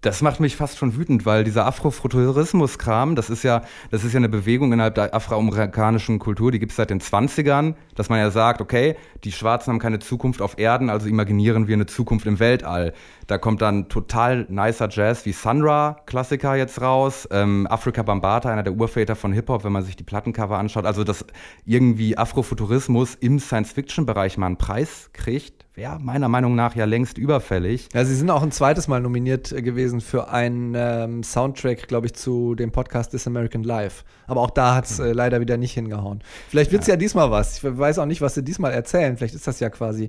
das 0.00 0.22
macht 0.22 0.38
mich 0.38 0.54
fast 0.54 0.78
schon 0.78 0.96
wütend, 0.96 1.26
weil 1.26 1.42
dieser 1.42 1.66
Afrofuturismus-Kram, 1.66 3.16
das 3.16 3.30
ist 3.30 3.42
ja, 3.42 3.62
das 3.90 4.04
ist 4.04 4.12
ja 4.12 4.18
eine 4.18 4.28
Bewegung 4.28 4.72
innerhalb 4.72 4.94
der 4.94 5.12
afroamerikanischen 5.12 6.20
Kultur, 6.20 6.52
die 6.52 6.60
gibt 6.60 6.70
es 6.70 6.76
seit 6.76 6.90
den 6.90 7.00
20ern, 7.00 7.74
dass 7.96 8.08
man 8.08 8.20
ja 8.20 8.30
sagt, 8.30 8.60
okay, 8.60 8.94
die 9.24 9.32
Schwarzen 9.32 9.72
haben 9.72 9.80
keine 9.80 9.98
Zukunft 9.98 10.40
auf 10.40 10.58
Erden, 10.58 10.88
also 10.88 11.08
imaginieren 11.08 11.66
wir 11.66 11.74
eine 11.74 11.86
Zukunft 11.86 12.26
im 12.26 12.38
Weltall. 12.38 12.92
Da 13.28 13.36
kommt 13.36 13.60
dann 13.60 13.90
total 13.90 14.46
nicer 14.48 14.88
Jazz 14.90 15.26
wie 15.26 15.32
Sun 15.32 15.62
Ra, 15.62 16.00
Klassiker 16.06 16.56
jetzt 16.56 16.80
raus, 16.80 17.28
ähm, 17.30 17.66
Afrika 17.68 18.02
Bambata, 18.02 18.50
einer 18.50 18.62
der 18.62 18.72
Urväter 18.72 19.16
von 19.16 19.34
Hip-Hop, 19.34 19.64
wenn 19.64 19.72
man 19.72 19.84
sich 19.84 19.96
die 19.96 20.02
Plattencover 20.02 20.56
anschaut. 20.56 20.86
Also, 20.86 21.04
dass 21.04 21.26
irgendwie 21.66 22.16
Afrofuturismus 22.16 23.16
im 23.16 23.38
Science-Fiction-Bereich 23.38 24.38
mal 24.38 24.46
einen 24.46 24.56
Preis 24.56 25.10
kriegt, 25.12 25.66
wäre 25.74 25.98
meiner 26.00 26.28
Meinung 26.28 26.54
nach 26.54 26.74
ja 26.74 26.86
längst 26.86 27.18
überfällig. 27.18 27.90
Ja, 27.92 28.02
sie 28.06 28.14
sind 28.14 28.30
auch 28.30 28.42
ein 28.42 28.50
zweites 28.50 28.88
Mal 28.88 29.02
nominiert 29.02 29.52
äh, 29.52 29.60
gewesen 29.60 30.00
für 30.00 30.30
einen 30.30 30.74
ähm, 30.74 31.22
Soundtrack, 31.22 31.86
glaube 31.86 32.06
ich, 32.06 32.14
zu 32.14 32.54
dem 32.54 32.72
Podcast 32.72 33.10
This 33.10 33.26
American 33.26 33.62
Life. 33.62 34.04
Aber 34.26 34.40
auch 34.40 34.50
da 34.50 34.74
hat 34.74 34.86
es 34.86 35.00
äh, 35.00 35.12
leider 35.12 35.40
wieder 35.40 35.58
nicht 35.58 35.74
hingehauen. 35.74 36.22
Vielleicht 36.48 36.72
wird 36.72 36.80
es 36.80 36.88
ja. 36.88 36.94
ja 36.94 36.96
diesmal 36.96 37.30
was. 37.30 37.58
Ich 37.58 37.78
weiß 37.78 37.98
auch 37.98 38.06
nicht, 38.06 38.22
was 38.22 38.34
sie 38.34 38.42
diesmal 38.42 38.72
erzählen. 38.72 39.18
Vielleicht 39.18 39.34
ist 39.34 39.46
das 39.46 39.60
ja 39.60 39.68
quasi 39.68 40.08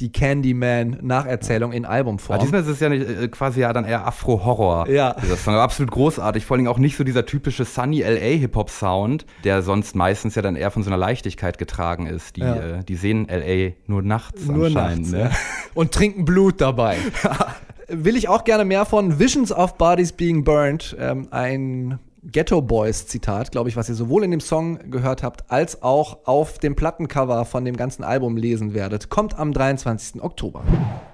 die 0.00 0.10
Candyman-Nacherzählung 0.10 1.72
in 1.72 1.84
Albumform. 1.84 2.40
Aber 2.40 2.48
diesmal 2.60 2.72
ist 2.72 2.76
es 2.76 2.80
ja 2.80 2.88
nicht, 2.88 3.08
äh, 3.08 3.28
quasi 3.28 3.60
ja 3.60 3.72
dann 3.72 3.84
eher 3.84 4.06
Afro-Horror. 4.06 4.88
Ja. 4.88 5.14
Das 5.14 5.30
ist 5.30 5.48
absolut 5.48 5.90
großartig. 5.90 6.44
Vor 6.44 6.56
allem 6.56 6.66
auch 6.68 6.78
nicht 6.78 6.96
so 6.96 7.04
dieser 7.04 7.26
typische 7.26 7.64
Sunny 7.64 8.02
LA 8.02 8.38
Hip-Hop-Sound, 8.38 9.26
der 9.44 9.62
sonst 9.62 9.94
meistens 9.94 10.34
ja 10.34 10.42
dann 10.42 10.56
eher 10.56 10.70
von 10.70 10.82
so 10.82 10.90
einer 10.90 10.96
Leichtigkeit 10.96 11.58
getragen 11.58 12.06
ist. 12.06 12.36
Die, 12.36 12.40
ja. 12.40 12.56
äh, 12.56 12.84
die 12.84 12.96
sehen 12.96 13.26
LA 13.28 13.72
nur 13.86 14.02
nachts 14.02 14.46
nur 14.46 14.66
anscheinend. 14.66 15.12
Nachts, 15.12 15.12
ne? 15.12 15.20
ja. 15.20 15.30
Und 15.74 15.92
trinken 15.92 16.24
Blut 16.24 16.60
dabei. 16.60 16.96
Will 17.88 18.16
ich 18.16 18.28
auch 18.28 18.44
gerne 18.44 18.64
mehr 18.64 18.84
von 18.84 19.18
Visions 19.18 19.50
of 19.50 19.76
Bodies 19.76 20.12
Being 20.12 20.44
Burned, 20.44 20.96
ähm, 21.00 21.26
ein 21.32 21.98
Ghetto 22.22 22.60
Boys 22.60 23.06
Zitat, 23.06 23.50
glaube 23.50 23.70
ich, 23.70 23.76
was 23.76 23.88
ihr 23.88 23.94
sowohl 23.94 24.24
in 24.24 24.30
dem 24.30 24.40
Song 24.40 24.90
gehört 24.90 25.22
habt, 25.22 25.50
als 25.50 25.82
auch 25.82 26.26
auf 26.26 26.58
dem 26.58 26.76
Plattencover 26.76 27.46
von 27.46 27.64
dem 27.64 27.76
ganzen 27.76 28.04
Album 28.04 28.36
lesen 28.36 28.74
werdet, 28.74 29.08
kommt 29.08 29.38
am 29.38 29.54
23. 29.54 30.22
Oktober. 30.22 30.62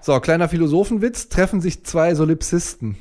So, 0.01 0.19
kleiner 0.19 0.49
Philosophenwitz, 0.49 1.29
treffen 1.29 1.61
sich 1.61 1.85
zwei 1.85 2.17
Solipsisten. 2.17 2.97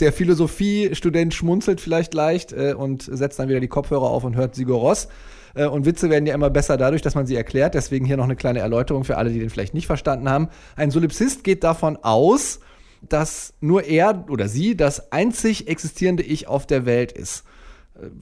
Der 0.00 0.12
Philosophiestudent 0.12 1.32
schmunzelt 1.32 1.80
vielleicht 1.80 2.12
leicht 2.12 2.52
äh, 2.52 2.74
und 2.74 3.02
setzt 3.02 3.38
dann 3.38 3.48
wieder 3.48 3.60
die 3.60 3.68
Kopfhörer 3.68 4.10
auf 4.10 4.24
und 4.24 4.36
hört 4.36 4.54
Sigur 4.54 4.80
Ross. 4.80 5.08
Äh, 5.54 5.66
und 5.66 5.86
Witze 5.86 6.10
werden 6.10 6.26
ja 6.26 6.34
immer 6.34 6.50
besser 6.50 6.76
dadurch, 6.76 7.00
dass 7.00 7.14
man 7.14 7.26
sie 7.26 7.36
erklärt. 7.36 7.74
Deswegen 7.74 8.04
hier 8.04 8.18
noch 8.18 8.24
eine 8.24 8.36
kleine 8.36 8.58
Erläuterung 8.60 9.04
für 9.04 9.16
alle, 9.16 9.30
die 9.30 9.38
den 9.38 9.50
vielleicht 9.50 9.72
nicht 9.72 9.86
verstanden 9.86 10.28
haben. 10.28 10.48
Ein 10.76 10.90
Solipsist 10.90 11.42
geht 11.42 11.64
davon 11.64 11.96
aus, 12.02 12.60
dass 13.02 13.54
nur 13.60 13.84
er 13.84 14.26
oder 14.28 14.48
sie 14.48 14.76
das 14.76 15.12
einzig 15.12 15.68
existierende 15.68 16.22
Ich 16.22 16.48
auf 16.48 16.66
der 16.66 16.86
Welt 16.86 17.12
ist. 17.12 17.44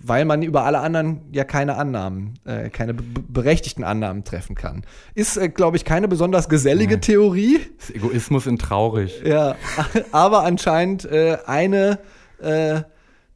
Weil 0.00 0.24
man 0.24 0.42
über 0.42 0.64
alle 0.64 0.80
anderen 0.80 1.20
ja 1.30 1.44
keine 1.44 1.76
Annahmen, 1.76 2.34
äh, 2.44 2.68
keine 2.68 2.94
berechtigten 2.94 3.84
Annahmen 3.84 4.24
treffen 4.24 4.56
kann. 4.56 4.82
Ist, 5.14 5.36
äh, 5.36 5.48
glaube 5.48 5.76
ich, 5.76 5.84
keine 5.84 6.08
besonders 6.08 6.48
gesellige 6.48 6.94
nee. 6.94 7.00
Theorie. 7.00 7.60
Das 7.78 7.90
Egoismus 7.90 8.48
in 8.48 8.58
traurig. 8.58 9.22
Ja, 9.24 9.54
aber 10.10 10.42
anscheinend 10.42 11.04
äh, 11.04 11.38
eine 11.46 12.00
äh, 12.40 12.80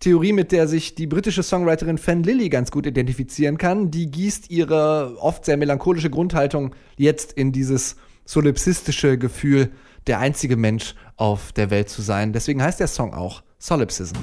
Theorie, 0.03 0.33
mit 0.33 0.51
der 0.51 0.67
sich 0.67 0.97
die 0.97 1.07
britische 1.07 1.45
Songwriterin 1.45 1.97
Fan 1.97 2.25
Lilly 2.25 2.49
ganz 2.49 2.73
gut 2.73 2.87
identifizieren 2.87 3.57
kann. 3.57 3.93
Die 3.93 4.11
gießt 4.11 4.51
ihre 4.51 5.17
oft 5.21 5.45
sehr 5.45 5.57
melancholische 5.57 6.11
Grundhaltung 6.11 6.75
jetzt 6.97 7.33
in 7.33 7.53
dieses 7.53 7.95
solipsistische 8.25 9.17
Gefühl, 9.17 9.71
der 10.09 10.19
einzige 10.19 10.57
Mensch 10.57 10.97
auf 11.23 11.53
der 11.53 11.71
Welt 11.71 11.89
zu 11.89 12.03
sein. 12.03 12.33
Deswegen 12.33 12.61
heißt 12.61 12.81
der 12.81 12.89
Song 12.89 13.15
auch 13.15 13.45
Solipsism. 13.61 14.17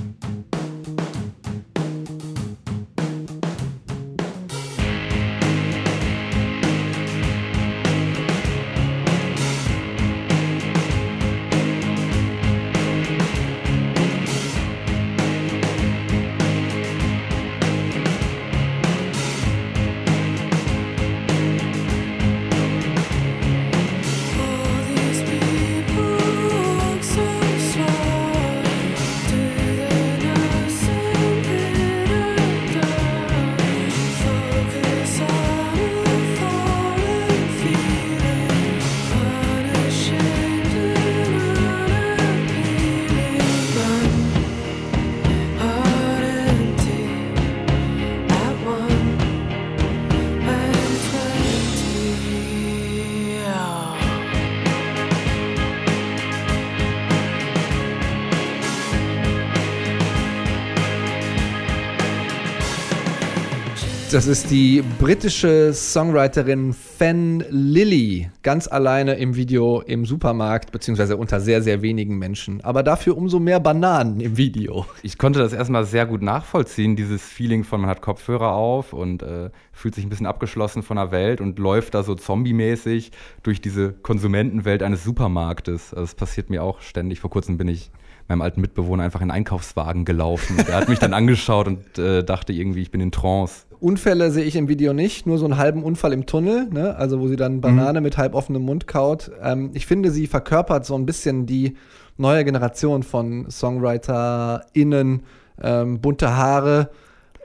Das 64.20 64.28
ist 64.28 64.52
die 64.52 64.84
britische 65.00 65.74
Songwriterin 65.74 66.74
Fan 66.74 67.42
Lilly, 67.52 68.30
ganz 68.44 68.68
alleine 68.68 69.14
im 69.14 69.38
Video 69.38 69.80
im 69.80 70.04
Supermarkt, 70.04 70.74
beziehungsweise 70.74 71.16
unter 71.16 71.40
sehr, 71.40 71.62
sehr 71.62 71.82
wenigen 71.82 72.18
Menschen. 72.18 72.60
Aber 72.60 72.84
dafür 72.84 73.16
umso 73.16 73.40
mehr 73.40 73.62
Bananen 73.62 74.20
im 74.20 74.36
Video. 74.36 74.86
Ich 75.04 75.18
konnte 75.18 75.40
das 75.40 75.54
erstmal 75.54 75.86
sehr 75.86 76.06
gut 76.06 76.22
nachvollziehen, 76.22 76.98
dieses 76.98 77.22
Feeling 77.22 77.64
von 77.64 77.80
man 77.80 77.90
hat 77.90 78.02
Kopfhörer 78.02 78.52
auf 78.52 78.92
und 78.92 79.24
äh, 79.24 79.52
fühlt 79.72 79.96
sich 79.96 80.04
ein 80.04 80.10
bisschen 80.10 80.26
abgeschlossen 80.26 80.84
von 80.84 80.98
der 80.98 81.12
Welt 81.12 81.40
und 81.40 81.58
läuft 81.58 81.94
da 81.94 82.04
so 82.04 82.14
zombie-mäßig 82.14 83.12
durch 83.42 83.62
diese 83.62 83.94
Konsumentenwelt 83.94 84.84
eines 84.84 85.06
Supermarktes. 85.06 85.94
Also 85.94 86.02
das 86.02 86.16
passiert 86.16 86.50
mir 86.50 86.62
auch 86.62 86.82
ständig. 86.82 87.22
Vor 87.22 87.30
kurzem 87.30 87.58
bin 87.58 87.70
ich 87.70 87.90
meinem 88.28 88.42
alten 88.42 88.60
Mitbewohner 88.60 89.04
einfach 89.04 89.22
in 89.22 89.32
einen 89.32 89.40
Einkaufswagen 89.40 90.04
gelaufen. 90.04 90.58
Der 90.58 90.76
hat 90.76 90.90
mich 90.90 91.00
dann 91.00 91.14
angeschaut 91.16 91.68
und 91.68 91.98
äh, 91.98 92.22
dachte 92.22 92.52
irgendwie, 92.52 92.82
ich 92.82 92.92
bin 92.92 93.00
in 93.00 93.12
Trance. 93.12 93.69
Unfälle 93.80 94.32
sehe 94.32 94.44
ich 94.44 94.56
im 94.56 94.68
Video 94.68 94.94
nicht, 94.94 95.26
nur 95.26 95.38
so 95.38 95.46
einen 95.46 95.58
halben 95.58 95.84
Unfall 95.84 96.14
im 96.14 96.26
Tunnel, 96.26 96.68
ne? 96.70 96.96
also 96.96 97.20
wo 97.20 97.28
sie 97.28 97.36
dann 97.36 97.62
Banane 97.62 98.00
mhm. 98.00 98.04
mit 98.04 98.18
halb 98.18 98.34
offenem 98.34 98.64
Mund 98.64 98.88
kaut. 98.88 99.32
Ähm, 99.42 99.72
ich 99.74 99.86
finde, 99.86 100.12
sie 100.12 100.28
verkörpert 100.28 100.86
so 100.86 100.96
ein 100.96 101.06
bisschen 101.06 101.46
die 101.46 101.78
neue 102.18 102.44
Generation 102.44 103.04
von 103.04 103.50
SongwriterInnen, 103.50 105.24
ähm, 105.62 106.02
bunte 106.02 106.36
Haare, 106.36 106.90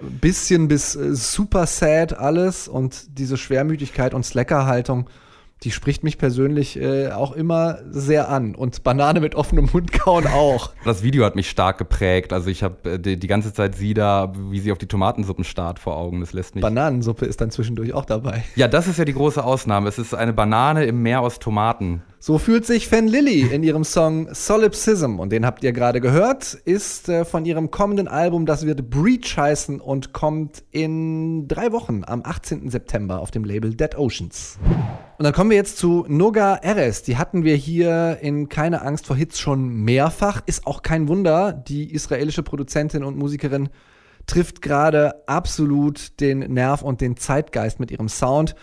bisschen 0.00 0.68
bis 0.68 0.96
äh, 0.96 1.14
super 1.14 1.66
sad 1.66 2.18
alles 2.18 2.68
und 2.68 3.18
diese 3.18 3.36
Schwermütigkeit 3.36 4.14
und 4.14 4.24
Slacker-Haltung 4.24 5.08
die 5.64 5.70
spricht 5.70 6.04
mich 6.04 6.18
persönlich 6.18 6.78
äh, 6.78 7.10
auch 7.10 7.32
immer 7.32 7.78
sehr 7.90 8.28
an. 8.28 8.54
Und 8.54 8.82
Banane 8.82 9.20
mit 9.20 9.34
offenem 9.34 9.68
Mund 9.72 9.92
kauen 9.92 10.26
auch. 10.26 10.72
Das 10.84 11.02
Video 11.02 11.24
hat 11.24 11.34
mich 11.34 11.48
stark 11.48 11.78
geprägt. 11.78 12.32
Also 12.32 12.50
ich 12.50 12.62
habe 12.62 12.92
äh, 12.92 12.98
die, 12.98 13.18
die, 13.18 13.26
ganze 13.26 13.54
Zeit 13.54 13.74
sie 13.74 13.94
da, 13.94 14.32
wie 14.50 14.60
sie 14.60 14.70
auf 14.70 14.78
die 14.78 14.86
Tomatensuppen 14.86 15.42
starrt 15.44 15.78
vor 15.78 15.96
Augen. 15.96 16.20
Das 16.20 16.32
lässt 16.32 16.54
mich. 16.54 16.62
Bananensuppe 16.62 17.24
ist 17.24 17.40
dann 17.40 17.50
zwischendurch 17.50 17.92
auch 17.94 18.04
dabei. 18.04 18.44
Ja, 18.56 18.68
das 18.68 18.86
ist 18.86 18.98
ja 18.98 19.04
die 19.04 19.14
große 19.14 19.42
Ausnahme. 19.42 19.88
Es 19.88 19.98
ist 19.98 20.14
eine 20.14 20.32
Banane 20.32 20.84
im 20.84 21.02
Meer 21.02 21.22
aus 21.22 21.38
Tomaten. 21.38 22.02
So 22.26 22.38
fühlt 22.38 22.64
sich 22.64 22.88
Fan 22.88 23.06
Lilly 23.06 23.42
in 23.52 23.62
ihrem 23.62 23.84
Song 23.84 24.32
Solipsism 24.32 25.18
und 25.18 25.30
den 25.30 25.44
habt 25.44 25.62
ihr 25.62 25.72
gerade 25.72 26.00
gehört, 26.00 26.54
ist 26.54 27.10
äh, 27.10 27.26
von 27.26 27.44
ihrem 27.44 27.70
kommenden 27.70 28.08
Album, 28.08 28.46
das 28.46 28.64
wird 28.64 28.88
Breach 28.88 29.36
heißen 29.36 29.78
und 29.78 30.14
kommt 30.14 30.64
in 30.70 31.48
drei 31.48 31.70
Wochen 31.72 32.02
am 32.06 32.22
18. 32.24 32.70
September 32.70 33.20
auf 33.20 33.30
dem 33.30 33.44
Label 33.44 33.74
Dead 33.74 33.94
Oceans. 33.96 34.58
Und 35.16 35.22
dann 35.22 35.32
kommen 35.32 35.50
wir 35.50 35.56
jetzt 35.56 35.78
zu 35.78 36.04
Noga 36.08 36.56
Eres. 36.56 37.04
Die 37.04 37.16
hatten 37.16 37.44
wir 37.44 37.54
hier 37.54 38.18
in 38.20 38.48
Keine 38.48 38.82
Angst 38.82 39.06
vor 39.06 39.14
Hits 39.14 39.38
schon 39.38 39.68
mehrfach. 39.68 40.42
Ist 40.46 40.66
auch 40.66 40.82
kein 40.82 41.06
Wunder. 41.06 41.52
Die 41.52 41.92
israelische 41.92 42.42
Produzentin 42.42 43.04
und 43.04 43.16
Musikerin 43.16 43.68
trifft 44.26 44.60
gerade 44.60 45.28
absolut 45.28 46.18
den 46.20 46.40
Nerv 46.40 46.82
und 46.82 47.00
den 47.00 47.16
Zeitgeist 47.16 47.78
mit 47.78 47.92
ihrem 47.92 48.08
Sound. 48.08 48.56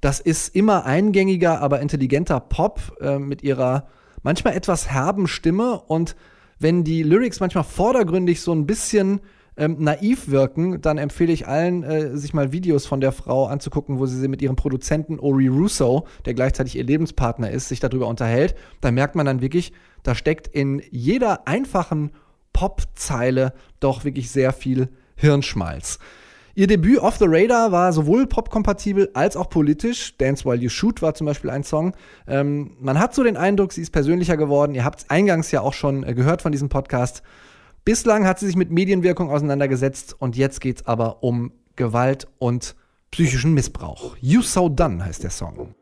Das 0.00 0.20
ist 0.20 0.54
immer 0.54 0.84
eingängiger, 0.84 1.60
aber 1.60 1.80
intelligenter 1.80 2.38
Pop 2.38 2.96
äh, 3.00 3.18
mit 3.18 3.42
ihrer 3.42 3.88
manchmal 4.22 4.54
etwas 4.54 4.88
herben 4.88 5.26
Stimme. 5.26 5.80
Und 5.88 6.14
wenn 6.60 6.84
die 6.84 7.02
Lyrics 7.02 7.40
manchmal 7.40 7.64
vordergründig 7.64 8.42
so 8.42 8.52
ein 8.52 8.66
bisschen 8.66 9.20
ähm, 9.56 9.76
naiv 9.78 10.28
wirken, 10.28 10.80
dann 10.80 10.98
empfehle 10.98 11.32
ich 11.32 11.46
allen, 11.46 11.82
äh, 11.82 12.16
sich 12.16 12.34
mal 12.34 12.52
Videos 12.52 12.86
von 12.86 13.00
der 13.00 13.12
Frau 13.12 13.46
anzugucken, 13.46 13.98
wo 13.98 14.06
sie 14.06 14.18
sie 14.18 14.28
mit 14.28 14.42
ihrem 14.42 14.56
Produzenten 14.56 15.18
Ori 15.18 15.48
Russo, 15.48 16.06
der 16.24 16.34
gleichzeitig 16.34 16.76
ihr 16.76 16.84
Lebenspartner 16.84 17.50
ist, 17.50 17.68
sich 17.68 17.80
darüber 17.80 18.06
unterhält. 18.06 18.54
Da 18.80 18.90
merkt 18.90 19.14
man 19.14 19.26
dann 19.26 19.40
wirklich, 19.40 19.72
da 20.02 20.14
steckt 20.14 20.46
in 20.48 20.82
jeder 20.90 21.48
einfachen 21.48 22.10
Popzeile 22.52 23.52
doch 23.80 24.04
wirklich 24.04 24.30
sehr 24.30 24.52
viel 24.52 24.88
Hirnschmalz. 25.16 25.98
Ihr 26.54 26.66
Debüt 26.66 27.00
Off 27.00 27.18
the 27.18 27.26
Radar 27.28 27.70
war 27.70 27.92
sowohl 27.92 28.26
popkompatibel 28.26 29.10
als 29.12 29.36
auch 29.36 29.50
politisch. 29.50 30.16
Dance 30.16 30.46
While 30.46 30.56
You 30.56 30.70
Shoot 30.70 31.02
war 31.02 31.12
zum 31.12 31.26
Beispiel 31.26 31.50
ein 31.50 31.64
Song. 31.64 31.92
Ähm, 32.26 32.78
man 32.80 32.98
hat 32.98 33.14
so 33.14 33.22
den 33.22 33.36
Eindruck, 33.36 33.74
sie 33.74 33.82
ist 33.82 33.90
persönlicher 33.90 34.38
geworden. 34.38 34.74
Ihr 34.74 34.82
habt 34.82 35.00
es 35.00 35.10
eingangs 35.10 35.50
ja 35.50 35.60
auch 35.60 35.74
schon 35.74 36.02
äh, 36.02 36.14
gehört 36.14 36.40
von 36.40 36.52
diesem 36.52 36.70
Podcast. 36.70 37.22
Bislang 37.86 38.26
hat 38.26 38.40
sie 38.40 38.46
sich 38.46 38.56
mit 38.56 38.72
Medienwirkung 38.72 39.30
auseinandergesetzt 39.30 40.16
und 40.18 40.36
jetzt 40.36 40.60
geht 40.60 40.78
es 40.78 40.86
aber 40.88 41.22
um 41.22 41.52
Gewalt 41.76 42.26
und 42.40 42.74
psychischen 43.12 43.54
Missbrauch. 43.54 44.16
You 44.20 44.42
So 44.42 44.68
Done 44.68 45.04
heißt 45.04 45.22
der 45.22 45.30
Song. 45.30 45.72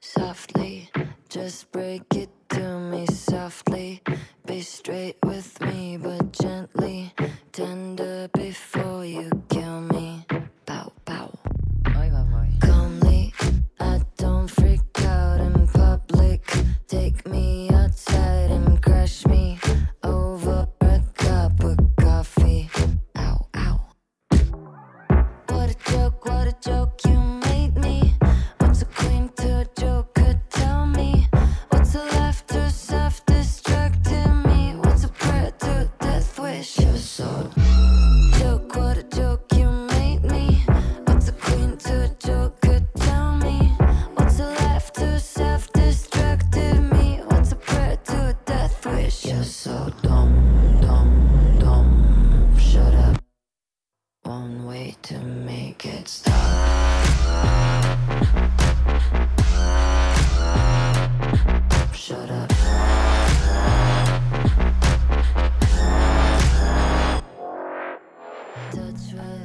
Softly, 0.00 0.88
just 1.30 1.70
break 1.70 2.02
it 2.16 2.30
to 2.48 2.80
me 2.90 3.06
softly. 3.06 4.00
Be 4.44 4.60
straight 4.60 5.14
with 5.24 5.60
me, 5.60 5.96
but 5.96 6.32
gently. 6.32 7.12
Tender 7.52 8.28
before 8.32 9.04
you 9.04 9.30
kill 9.48 9.82
me. 9.82 10.07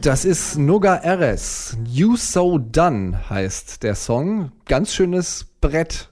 Das 0.04 0.26
ist 0.26 0.58
Noga 0.58 0.98
Eres. 0.98 1.78
You 1.88 2.18
So 2.18 2.58
Done 2.58 3.30
heißt 3.30 3.84
der 3.84 3.96
Song. 3.96 4.52
Ganz 4.66 4.94
schönes 4.94 5.46
Brett. 5.62 6.10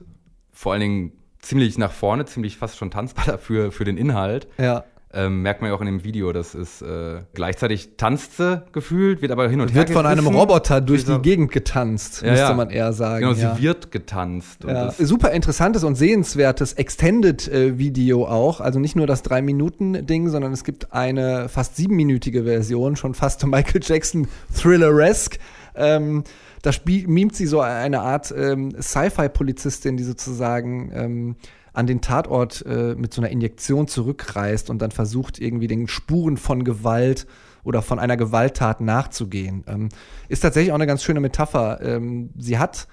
Vor 0.50 0.72
allen 0.72 0.80
Dingen 0.80 1.12
ziemlich 1.40 1.76
nach 1.76 1.92
vorne, 1.92 2.24
ziemlich 2.24 2.56
fast 2.56 2.78
schon 2.78 2.90
tanzbar 2.90 3.26
dafür 3.26 3.70
für 3.70 3.84
den 3.84 3.98
Inhalt. 3.98 4.48
Ja. 4.56 4.84
Ähm, 5.14 5.42
merkt 5.42 5.60
man 5.60 5.70
ja 5.70 5.76
auch 5.76 5.80
in 5.80 5.86
dem 5.86 6.04
Video, 6.04 6.32
das 6.32 6.54
ist 6.54 6.80
äh, 6.80 7.20
gleichzeitig 7.34 7.96
tanzt 7.98 8.38
sie 8.38 8.62
gefühlt, 8.72 9.20
wird 9.20 9.30
aber 9.30 9.46
hin 9.48 9.60
und 9.60 9.74
Wird 9.74 9.90
her 9.90 9.96
von 9.96 10.06
einem. 10.06 10.26
Roboter 10.26 10.80
durch 10.80 11.04
die 11.04 11.18
Gegend 11.18 11.52
getanzt, 11.52 12.22
Ja, 12.22 12.30
müsste 12.30 12.46
ja. 12.46 12.54
man 12.54 12.70
eher 12.70 12.92
sagen. 12.94 13.26
Genau, 13.26 13.38
ja. 13.38 13.54
sie 13.54 13.62
wird 13.62 13.90
getanzt. 13.90 14.64
Super 14.98 15.32
interessantes 15.32 15.84
und 15.84 15.96
sehenswertes 15.96 16.72
Extended-Video 16.72 18.24
auch. 18.26 18.60
Also 18.60 18.78
nicht 18.78 18.96
nur 18.96 19.06
das 19.06 19.22
Drei-Minuten-Ding, 19.22 20.30
sondern 20.30 20.52
es 20.52 20.64
gibt 20.64 20.94
eine 20.94 21.50
fast 21.50 21.76
siebenminütige 21.76 22.44
Version, 22.44 22.96
schon 22.96 23.12
fast 23.12 23.46
Michael 23.46 23.82
Jackson 23.84 24.28
Thriller-esque. 24.54 25.38
Ähm, 25.74 26.24
da 26.62 26.70
mimt 26.86 27.34
sie 27.34 27.46
so 27.46 27.60
eine 27.60 28.00
Art 28.00 28.32
ähm, 28.36 28.74
Sci-Fi-Polizistin, 28.80 29.96
die 29.96 30.04
sozusagen 30.04 30.92
ähm, 30.94 31.36
an 31.72 31.86
den 31.86 32.00
Tatort 32.00 32.64
äh, 32.66 32.94
mit 32.94 33.14
so 33.14 33.20
einer 33.20 33.30
Injektion 33.30 33.88
zurückreist 33.88 34.70
und 34.70 34.80
dann 34.80 34.90
versucht, 34.90 35.38
irgendwie 35.38 35.68
den 35.68 35.88
Spuren 35.88 36.36
von 36.36 36.64
Gewalt 36.64 37.26
oder 37.64 37.82
von 37.82 37.98
einer 37.98 38.16
Gewalttat 38.16 38.80
nachzugehen. 38.80 39.64
Ähm, 39.66 39.88
ist 40.28 40.40
tatsächlich 40.40 40.72
auch 40.72 40.76
eine 40.76 40.86
ganz 40.86 41.02
schöne 41.02 41.20
Metapher. 41.20 41.80
Ähm, 41.82 42.30
sie 42.36 42.58
hat 42.58 42.88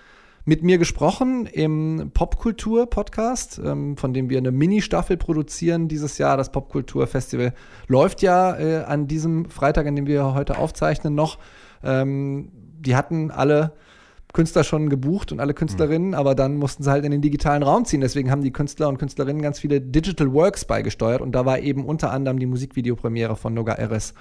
mit 0.46 0.64
mir 0.64 0.78
gesprochen 0.78 1.46
im 1.46 2.12
Popkultur-Podcast, 2.14 3.62
ähm, 3.64 3.98
von 3.98 4.14
dem 4.14 4.30
wir 4.30 4.38
eine 4.38 4.52
Mini-Staffel 4.52 5.18
produzieren 5.18 5.88
dieses 5.88 6.18
Jahr. 6.18 6.38
Das 6.38 6.52
Popkultur-Festival 6.52 7.54
läuft 7.88 8.22
ja 8.22 8.58
äh, 8.58 8.84
an 8.84 9.08
diesem 9.08 9.50
Freitag, 9.50 9.88
an 9.88 9.96
dem 9.96 10.08
wir 10.08 10.34
heute 10.34 10.58
aufzeichnen, 10.58 11.14
noch. 11.14 11.38
Ähm, 11.84 12.52
die 12.80 12.96
hatten 12.96 13.32
alle 13.32 13.74
Künstler 14.34 14.64
schon 14.64 14.90
gebucht 14.90 15.32
und 15.32 15.40
alle 15.40 15.54
Künstlerinnen, 15.54 16.14
aber 16.14 16.36
dann 16.36 16.58
mussten 16.58 16.84
sie 16.84 16.92
halt 16.92 17.04
in 17.04 17.12
den 17.12 17.22
digitalen 17.22 17.64
Raum 17.64 17.86
ziehen. 17.86 18.02
Deswegen 18.02 18.30
haben 18.30 18.44
die 18.44 18.54
Künstler 18.54 18.88
und 18.88 18.98
Künstlerinnen 18.98 19.42
ganz 19.42 19.60
viele 19.60 19.82
Digital 19.82 20.32
Works 20.34 20.66
beigesteuert 20.66 21.22
und 21.22 21.32
da 21.32 21.46
war 21.46 21.60
eben 21.60 21.86
unter 21.86 22.12
anderem 22.12 22.40
die 22.40 22.46
Musikvideopremiere 22.46 23.36
von 23.36 23.54
Noga 23.54 23.74
Eres 23.74 24.14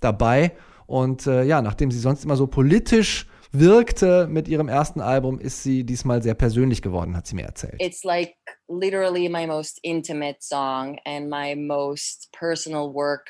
dabei. 0.00 0.52
Und 0.86 1.26
äh, 1.26 1.44
ja, 1.44 1.62
nachdem 1.62 1.90
sie 1.90 1.98
sonst 1.98 2.24
immer 2.24 2.36
so 2.36 2.46
politisch 2.46 3.26
wirkte 3.52 4.26
mit 4.26 4.48
ihrem 4.48 4.68
ersten 4.68 5.00
Album, 5.00 5.38
ist 5.38 5.62
sie 5.62 5.84
diesmal 5.84 6.22
sehr 6.22 6.34
persönlich 6.34 6.82
geworden, 6.82 7.16
hat 7.16 7.26
sie 7.26 7.36
mir 7.36 7.44
erzählt. 7.44 7.76
It's 7.78 8.04
like 8.04 8.34
literally 8.68 9.28
my 9.28 9.46
most 9.46 9.78
intimate 9.82 10.38
song 10.40 10.98
and 11.06 11.30
my 11.30 11.54
most 11.56 12.30
personal 12.32 12.92
work 12.92 13.28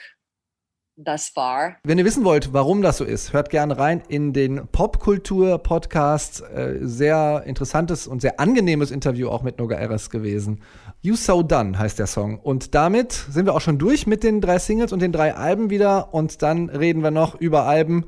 thus 0.97 1.29
far. 1.29 1.77
Wenn 1.83 1.99
ihr 1.99 2.05
wissen 2.05 2.25
wollt, 2.25 2.53
warum 2.53 2.83
das 2.83 2.99
so 2.99 3.05
ist, 3.05 3.33
hört 3.33 3.51
gerne 3.51 3.79
rein 3.79 4.03
in 4.09 4.33
den 4.33 4.69
Popkultur-Podcast. 4.69 6.43
Äh, 6.43 6.79
sehr 6.83 7.43
interessantes 7.47 8.07
und 8.07 8.21
sehr 8.21 8.39
angenehmes 8.41 8.91
Interview 8.91 9.29
auch 9.29 9.43
mit 9.43 9.59
Noga 9.59 9.77
Eres 9.77 10.11
gewesen. 10.11 10.63
You 11.01 11.17
So 11.17 11.43
Done 11.43 11.79
heißt 11.79 11.99
der 11.99 12.07
Song. 12.07 12.39
Und 12.39 12.75
damit 12.75 13.13
sind 13.13 13.47
wir 13.47 13.55
auch 13.55 13.61
schon 13.61 13.79
durch 13.79 14.07
mit 14.07 14.23
den 14.23 14.41
drei 14.41 14.59
Singles 14.59 14.93
und 14.93 15.01
den 15.01 15.13
drei 15.13 15.35
Alben 15.35 15.71
wieder. 15.71 16.15
Und 16.15 16.43
dann 16.43 16.69
reden 16.69 17.03
wir 17.03 17.11
noch 17.11 17.41
über 17.41 17.65
Alben, 17.67 18.07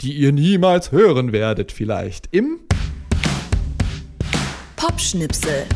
die 0.00 0.12
ihr 0.12 0.32
niemals 0.32 0.92
hören 0.92 1.32
werdet, 1.32 1.72
vielleicht. 1.72 2.28
Im 2.30 2.60
Popschnipsel. 4.76 5.66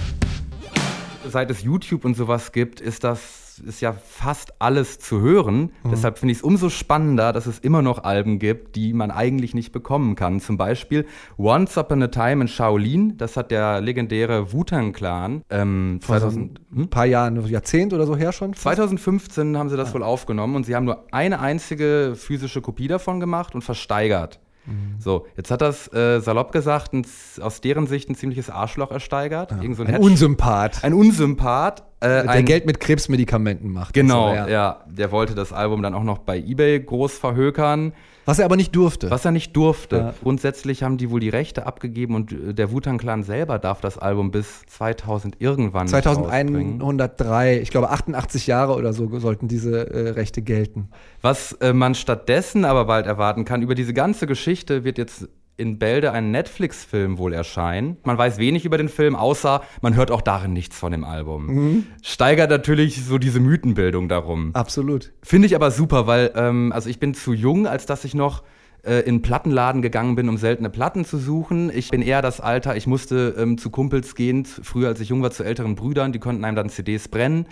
seit 1.28 1.50
es 1.50 1.62
YouTube 1.62 2.04
und 2.04 2.14
sowas 2.14 2.52
gibt, 2.52 2.80
ist 2.80 3.02
das 3.04 3.41
ist 3.58 3.80
ja 3.80 3.92
fast 3.92 4.60
alles 4.60 4.98
zu 4.98 5.20
hören. 5.20 5.72
Deshalb 5.90 6.18
finde 6.18 6.32
ich 6.32 6.38
es 6.38 6.42
umso 6.42 6.68
spannender, 6.68 7.32
dass 7.32 7.46
es 7.46 7.58
immer 7.58 7.82
noch 7.82 8.04
Alben 8.04 8.38
gibt, 8.38 8.76
die 8.76 8.92
man 8.92 9.10
eigentlich 9.10 9.54
nicht 9.54 9.72
bekommen 9.72 10.14
kann. 10.14 10.40
Zum 10.40 10.56
Beispiel 10.56 11.06
Once 11.38 11.76
Upon 11.76 12.02
a 12.02 12.08
Time 12.08 12.42
in 12.42 12.48
Shaolin. 12.48 13.16
Das 13.16 13.36
hat 13.36 13.50
der 13.50 13.80
legendäre 13.80 14.52
Wu-Tang 14.52 14.92
Clan 14.92 15.42
ähm, 15.50 16.00
vor 16.02 16.16
so 16.20 16.28
2000, 16.28 16.60
ein 16.76 16.88
paar 16.88 17.06
Jahren, 17.06 17.44
Jahrzehnt 17.46 17.92
oder 17.92 18.06
so 18.06 18.16
her 18.16 18.32
schon. 18.32 18.54
2015 18.54 19.56
haben 19.56 19.68
sie 19.68 19.76
das 19.76 19.94
wohl 19.94 20.02
aufgenommen 20.02 20.56
und 20.56 20.64
sie 20.64 20.74
haben 20.74 20.84
nur 20.84 21.06
eine 21.12 21.40
einzige 21.40 22.14
physische 22.16 22.60
Kopie 22.60 22.88
davon 22.88 23.20
gemacht 23.20 23.54
und 23.54 23.62
versteigert. 23.62 24.40
Mhm. 24.66 24.96
So, 24.98 25.26
jetzt 25.36 25.50
hat 25.50 25.60
das 25.60 25.92
äh, 25.92 26.20
salopp 26.20 26.52
gesagt 26.52 26.92
ein, 26.92 27.04
aus 27.40 27.60
deren 27.60 27.86
Sicht 27.86 28.08
ein 28.08 28.14
ziemliches 28.14 28.50
Arschloch 28.50 28.90
ersteigert. 28.90 29.50
Ja. 29.50 29.60
Irgend 29.60 29.76
so 29.76 29.82
ein, 29.82 29.94
ein 29.94 30.00
Unsympath. 30.00 30.84
Ein 30.84 30.94
Unsympath. 30.94 31.82
Äh, 32.02 32.26
der 32.26 32.42
Geld 32.42 32.66
mit 32.66 32.80
Krebsmedikamenten 32.80 33.70
macht. 33.70 33.94
Genau, 33.94 34.30
so, 34.30 34.34
ja. 34.34 34.48
ja. 34.48 34.80
Der 34.86 35.12
wollte 35.12 35.34
das 35.34 35.52
Album 35.52 35.82
dann 35.82 35.94
auch 35.94 36.02
noch 36.02 36.18
bei 36.18 36.38
Ebay 36.38 36.80
groß 36.80 37.16
verhökern. 37.16 37.92
Was 38.24 38.38
er 38.38 38.44
aber 38.44 38.56
nicht 38.56 38.74
durfte. 38.76 39.10
Was 39.10 39.24
er 39.24 39.32
nicht 39.32 39.56
durfte. 39.56 39.96
Ja. 39.96 40.14
Grundsätzlich 40.22 40.82
haben 40.82 40.96
die 40.96 41.10
wohl 41.10 41.20
die 41.20 41.28
Rechte 41.28 41.66
abgegeben 41.66 42.14
und 42.14 42.32
äh, 42.32 42.54
der 42.54 42.70
Wu-Tang-Clan 42.70 43.22
selber 43.22 43.58
darf 43.58 43.80
das 43.80 43.98
Album 43.98 44.30
bis 44.30 44.62
2000 44.66 45.40
irgendwann 45.40 45.88
2103, 45.88 47.60
ich 47.60 47.70
glaube 47.70 47.90
88 47.90 48.46
Jahre 48.46 48.74
oder 48.74 48.92
so 48.92 49.18
sollten 49.18 49.48
diese 49.48 49.90
äh, 49.90 50.10
Rechte 50.10 50.42
gelten. 50.42 50.88
Was 51.20 51.52
äh, 51.54 51.72
man 51.72 51.94
stattdessen 51.94 52.64
aber 52.64 52.84
bald 52.84 53.06
erwarten 53.06 53.44
kann, 53.44 53.62
über 53.62 53.74
diese 53.74 53.94
ganze 53.94 54.26
Geschichte 54.26 54.84
wird 54.84 54.98
jetzt 54.98 55.28
in 55.56 55.78
Bälde 55.78 56.12
ein 56.12 56.30
Netflix-Film 56.30 57.18
wohl 57.18 57.32
erscheinen. 57.32 57.96
Man 58.04 58.18
weiß 58.18 58.38
wenig 58.38 58.64
über 58.64 58.78
den 58.78 58.88
Film, 58.88 59.14
außer 59.14 59.62
man 59.80 59.94
hört 59.94 60.10
auch 60.10 60.22
darin 60.22 60.52
nichts 60.52 60.78
von 60.78 60.92
dem 60.92 61.04
Album. 61.04 61.46
Mhm. 61.46 61.86
Steigert 62.02 62.50
natürlich 62.50 63.04
so 63.04 63.18
diese 63.18 63.40
Mythenbildung 63.40 64.08
darum. 64.08 64.54
Absolut. 64.54 65.12
Finde 65.22 65.46
ich 65.46 65.54
aber 65.54 65.70
super, 65.70 66.06
weil 66.06 66.32
ähm, 66.34 66.72
also 66.72 66.88
ich 66.88 66.98
bin 66.98 67.14
zu 67.14 67.32
jung, 67.32 67.66
als 67.66 67.86
dass 67.86 68.04
ich 68.04 68.14
noch 68.14 68.42
äh, 68.82 69.00
in 69.00 69.22
Plattenladen 69.22 69.82
gegangen 69.82 70.16
bin, 70.16 70.28
um 70.28 70.36
seltene 70.36 70.70
Platten 70.70 71.04
zu 71.04 71.18
suchen. 71.18 71.70
Ich 71.74 71.90
bin 71.90 72.02
eher 72.02 72.22
das 72.22 72.40
Alter, 72.40 72.76
ich 72.76 72.86
musste 72.86 73.34
ähm, 73.38 73.58
zu 73.58 73.70
Kumpels 73.70 74.14
gehen, 74.14 74.44
früher 74.44 74.88
als 74.88 75.00
ich 75.00 75.10
jung 75.10 75.22
war, 75.22 75.30
zu 75.30 75.44
älteren 75.44 75.74
Brüdern, 75.74 76.12
die 76.12 76.18
konnten 76.18 76.44
einem 76.44 76.56
dann 76.56 76.68
CDs 76.68 77.08
brennen. 77.08 77.46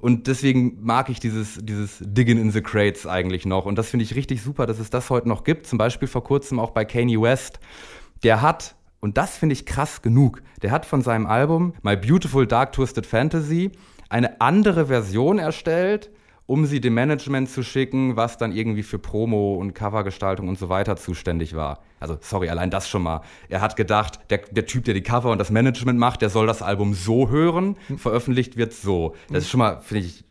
Und 0.00 0.26
deswegen 0.26 0.78
mag 0.80 1.10
ich 1.10 1.20
dieses, 1.20 1.58
dieses 1.62 1.98
Digging 2.00 2.38
in 2.38 2.50
the 2.50 2.62
Crates 2.62 3.06
eigentlich 3.06 3.44
noch. 3.44 3.66
Und 3.66 3.76
das 3.76 3.90
finde 3.90 4.04
ich 4.04 4.16
richtig 4.16 4.42
super, 4.42 4.66
dass 4.66 4.78
es 4.78 4.90
das 4.90 5.10
heute 5.10 5.28
noch 5.28 5.44
gibt. 5.44 5.66
Zum 5.66 5.78
Beispiel 5.78 6.08
vor 6.08 6.24
kurzem 6.24 6.58
auch 6.58 6.70
bei 6.70 6.84
Kanye 6.84 7.20
West. 7.20 7.60
Der 8.22 8.40
hat, 8.40 8.76
und 9.00 9.18
das 9.18 9.36
finde 9.36 9.52
ich 9.52 9.66
krass 9.66 10.00
genug, 10.02 10.42
der 10.62 10.70
hat 10.70 10.86
von 10.86 11.02
seinem 11.02 11.26
Album 11.26 11.74
My 11.82 11.96
Beautiful 11.96 12.46
Dark 12.46 12.72
Twisted 12.72 13.06
Fantasy 13.06 13.72
eine 14.08 14.40
andere 14.40 14.86
Version 14.86 15.38
erstellt, 15.38 16.10
um 16.50 16.66
sie 16.66 16.80
dem 16.80 16.94
Management 16.94 17.48
zu 17.48 17.62
schicken, 17.62 18.16
was 18.16 18.36
dann 18.36 18.50
irgendwie 18.50 18.82
für 18.82 18.98
Promo 18.98 19.54
und 19.54 19.72
Covergestaltung 19.72 20.48
und 20.48 20.58
so 20.58 20.68
weiter 20.68 20.96
zuständig 20.96 21.54
war. 21.54 21.78
Also, 22.00 22.18
sorry, 22.20 22.48
allein 22.48 22.70
das 22.70 22.88
schon 22.88 23.02
mal. 23.02 23.20
Er 23.48 23.60
hat 23.60 23.76
gedacht, 23.76 24.18
der, 24.30 24.38
der 24.50 24.66
Typ, 24.66 24.84
der 24.84 24.94
die 24.94 25.02
Cover 25.02 25.30
und 25.30 25.38
das 25.38 25.52
Management 25.52 26.00
macht, 26.00 26.22
der 26.22 26.28
soll 26.28 26.48
das 26.48 26.60
Album 26.60 26.92
so 26.92 27.28
hören, 27.28 27.76
hm. 27.86 27.98
veröffentlicht 27.98 28.56
wird 28.56 28.72
so. 28.72 29.14
Das 29.30 29.44
ist 29.44 29.50
schon 29.50 29.58
mal, 29.58 29.78
finde 29.80 30.06
ich, 30.06 30.24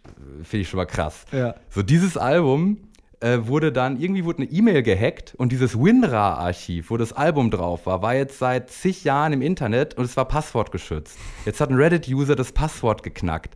finde 0.43 0.61
ich 0.63 0.67
schon 0.67 0.79
mal 0.79 0.87
krass. 0.87 1.23
Ja. 1.31 1.55
So, 1.69 1.83
dieses 1.83 2.17
Album 2.17 2.79
äh, 3.21 3.37
wurde 3.43 3.71
dann, 3.71 3.97
irgendwie 3.97 4.25
wurde 4.25 4.39
eine 4.39 4.51
E-Mail 4.51 4.83
gehackt 4.83 5.35
und 5.37 5.53
dieses 5.53 5.79
WinRAR-Archiv, 5.79 6.89
wo 6.89 6.97
das 6.97 7.13
Album 7.13 7.49
drauf 7.49 7.85
war, 7.85 8.01
war 8.01 8.15
jetzt 8.15 8.39
seit 8.39 8.69
zig 8.69 9.05
Jahren 9.05 9.31
im 9.31 9.41
Internet 9.41 9.93
und 9.93 10.03
es 10.03 10.17
war 10.17 10.25
passwortgeschützt. 10.25 11.17
Jetzt 11.45 11.61
hat 11.61 11.69
ein 11.69 11.77
Reddit-User 11.77 12.35
das 12.35 12.51
Passwort 12.51 13.03
geknackt. 13.03 13.55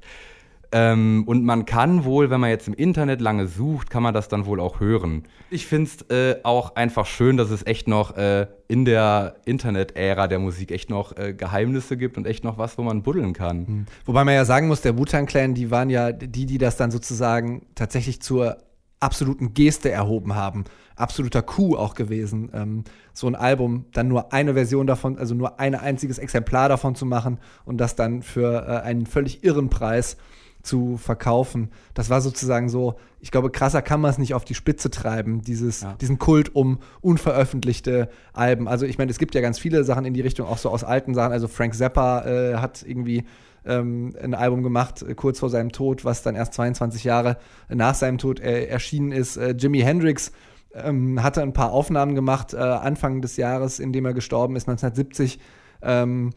Ähm, 0.76 1.24
und 1.28 1.46
man 1.46 1.66
kann 1.66 2.04
wohl, 2.04 2.32
wenn 2.32 2.42
man 2.42 2.50
jetzt 2.50 2.68
im 2.68 2.74
Internet 2.74 3.22
lange 3.22 3.46
sucht, 3.46 3.92
kann 3.92 4.02
man 4.02 4.12
das 4.12 4.28
dann 4.28 4.48
wohl 4.48 4.60
auch 4.60 4.80
hören. 4.80 5.24
Ich 5.52 5.68
finde 5.68 5.90
es 5.90 6.10
äh, 6.10 6.40
auch 6.42 6.76
einfach 6.76 7.06
schön, 7.06 7.38
dass 7.38 7.52
es 7.52 7.64
echt 7.68 7.88
noch 7.88 8.18
äh, 8.18 8.48
in 8.68 8.84
der 8.84 9.36
Internet-Ära 9.46 10.28
der 10.28 10.40
Musik 10.40 10.72
echt 10.72 10.90
noch 10.90 11.16
äh, 11.16 11.36
Geheimnisse 11.36 11.96
gibt 11.96 12.18
und 12.18 12.26
echt 12.26 12.44
noch 12.44 12.58
was, 12.58 12.80
wo 12.80 12.82
man 12.82 13.04
buddeln 13.04 13.34
kann. 13.34 13.58
Mhm. 13.60 13.86
Wobei 14.06 14.24
man 14.24 14.34
ja 14.34 14.46
sagen 14.46 14.68
muss, 14.68 14.82
der 14.82 14.98
Wu-Tang-Clan, 14.98 15.54
die 15.54 15.70
waren 15.70 15.92
ja 15.92 16.12
die, 16.12 16.48
die 16.48 16.58
das 16.58 16.76
dann 16.76 16.90
sozusagen 16.90 17.68
tatsächlich 17.76 18.20
zur 18.24 18.58
absoluten 19.00 19.54
Geste 19.54 19.92
erhoben 19.92 20.34
haben. 20.34 20.64
Absoluter 20.96 21.44
Coup 21.44 21.76
auch 21.76 21.94
gewesen, 21.94 22.50
ähm, 22.52 22.84
so 23.14 23.28
ein 23.28 23.36
Album, 23.36 23.86
dann 23.92 24.08
nur 24.08 24.34
eine 24.34 24.56
Version 24.56 24.88
davon, 24.88 25.20
also 25.20 25.36
nur 25.36 25.60
ein 25.60 25.76
einziges 25.76 26.18
Exemplar 26.18 26.68
davon 26.68 26.96
zu 26.96 27.06
machen 27.06 27.38
und 27.66 27.78
das 27.78 27.96
dann 27.96 28.24
für 28.24 28.66
äh, 28.68 28.82
einen 28.82 29.06
völlig 29.06 29.44
irren 29.44 29.70
Preis 29.70 30.18
zu 30.64 30.98
verkaufen. 30.98 31.70
Das 31.94 32.10
war 32.10 32.22
sozusagen 32.22 32.70
so, 32.70 32.96
ich 33.20 33.32
glaube, 33.32 33.52
krasser 33.52 33.82
kann 33.82 34.02
man 34.02 34.10
es 34.10 34.18
nicht 34.18 34.34
auf 34.34 34.46
die 34.46 34.56
Spitze 34.56 34.90
treiben, 34.90 35.42
dieses, 35.42 35.82
ja. 35.82 35.94
diesen 36.00 36.18
Kult 36.18 36.56
um 36.56 36.80
unveröffentlichte 37.02 38.10
Alben. 38.32 38.68
Also 38.68 38.86
ich 38.86 38.98
meine, 38.98 39.12
es 39.12 39.20
gibt 39.20 39.36
ja 39.36 39.42
ganz 39.42 39.60
viele 39.60 39.84
Sachen 39.84 40.06
in 40.06 40.14
die 40.14 40.22
Richtung, 40.22 40.48
auch 40.48 40.58
so 40.58 40.70
aus 40.70 40.86
alten 40.86 41.14
Sachen. 41.14 41.34
Also 41.34 41.50
Frank 41.50 41.76
Zappa 41.76 42.26
äh, 42.26 42.56
hat 42.56 42.82
irgendwie 42.88 43.26
ähm, 43.66 44.16
ein 44.22 44.34
Album 44.34 44.64
gemacht, 44.64 45.02
äh, 45.02 45.16
kurz 45.16 45.40
vor 45.40 45.50
seinem 45.50 45.74
Tod, 45.74 46.06
was 46.06 46.24
dann 46.24 46.36
erst 46.36 46.54
22 46.54 47.04
Jahre 47.04 47.38
nach 47.68 47.96
seinem 47.96 48.18
Tod 48.18 48.40
äh, 48.40 48.66
erschienen 48.66 49.12
ist. 49.12 49.36
Äh, 49.36 49.56
Jimi 49.58 49.82
Hendrix 49.82 50.32
ähm, 50.74 51.22
hatte 51.22 51.42
ein 51.42 51.54
paar 51.54 51.72
Aufnahmen 51.72 52.16
gemacht, 52.16 52.54
äh, 52.54 52.58
Anfang 52.58 53.22
des 53.22 53.36
Jahres, 53.36 53.80
in 53.80 53.92
dem 53.92 54.06
er 54.06 54.14
gestorben 54.14 54.56
ist, 54.56 54.68
1970. 54.70 55.40
Ähm, 55.82 56.32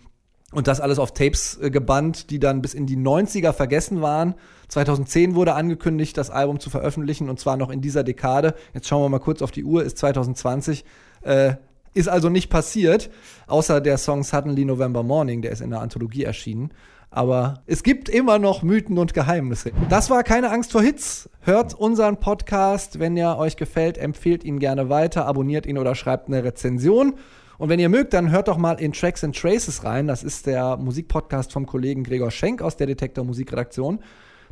und 0.53 0.69
das 0.69 0.81
alles 0.81 0.99
auf 0.99 1.13
Tapes 1.13 1.59
äh, 1.61 1.71
gebannt, 1.71 2.31
die 2.31 2.39
dann 2.39 2.63
bis 2.63 2.75
in 2.75 2.87
die 2.87 2.97
90er 2.97 3.53
vergessen 3.53 4.01
waren. 4.01 4.35
2010 4.69 5.35
wurde 5.35 5.55
angekündigt, 5.55 6.17
das 6.17 6.31
Album 6.31 6.61
zu 6.61 6.71
veröffentlichen 6.71 7.29
und 7.29 7.41
zwar 7.41 7.57
noch 7.57 7.71
in 7.71 7.81
dieser 7.81 8.05
Dekade. 8.05 8.55
Jetzt 8.75 8.89
schauen 8.89 9.03
wir 9.03 9.09
mal 9.09 9.19
kurz 9.19 9.43
auf 9.43 9.51
die 9.51 9.65
Uhr, 9.65 9.83
ist 9.83 9.99
2020. 9.99 10.85
Äh, 11.23 11.55
ist 11.95 12.09
also 12.09 12.29
nicht 12.29 12.51
passiert, 12.51 13.11
außer 13.47 13.81
der 13.81 13.97
Song 13.97 14.23
Suddenly 14.23 14.67
November 14.67 15.03
Morning, 15.03 15.41
der 15.41 15.51
ist 15.51 15.63
in 15.63 15.71
der 15.71 15.81
Anthologie 15.81 16.25
erschienen. 16.25 16.71
Aber 17.11 17.63
es 17.67 17.83
gibt 17.83 18.11
immer 18.11 18.39
noch 18.39 18.63
Mythen 18.63 18.99
und 18.99 19.15
Geheimnisse. 19.15 19.73
Das 19.89 20.11
war 20.11 20.23
keine 20.23 20.51
Angst 20.51 20.73
vor 20.73 20.83
Hits. 20.83 21.31
Hört 21.41 21.73
unseren 21.73 22.19
Podcast. 22.19 22.99
Wenn 22.99 23.17
er 23.17 23.39
euch 23.39 23.57
gefällt, 23.57 23.97
empfehlt 23.97 24.45
ihn 24.45 24.59
gerne 24.59 24.91
weiter, 24.91 25.25
abonniert 25.25 25.65
ihn 25.65 25.79
oder 25.79 25.95
schreibt 25.95 26.29
eine 26.29 26.45
Rezension. 26.45 27.15
Und 27.59 27.69
wenn 27.69 27.79
ihr 27.81 27.89
mögt, 27.89 28.13
dann 28.13 28.31
hört 28.31 28.49
doch 28.49 28.59
mal 28.59 28.81
in 28.81 28.93
Tracks 28.93 29.25
and 29.25 29.37
Traces 29.37 29.85
rein. 29.85 30.07
Das 30.07 30.23
ist 30.23 30.47
der 30.47 30.77
Musikpodcast 30.77 31.53
vom 31.53 31.67
Kollegen 31.67 32.05
Gregor 32.05 32.31
Schenk 32.31 32.63
aus 32.63 32.77
der 32.77 32.87
Detektor 32.87 33.25
Musikredaktion. 33.25 34.01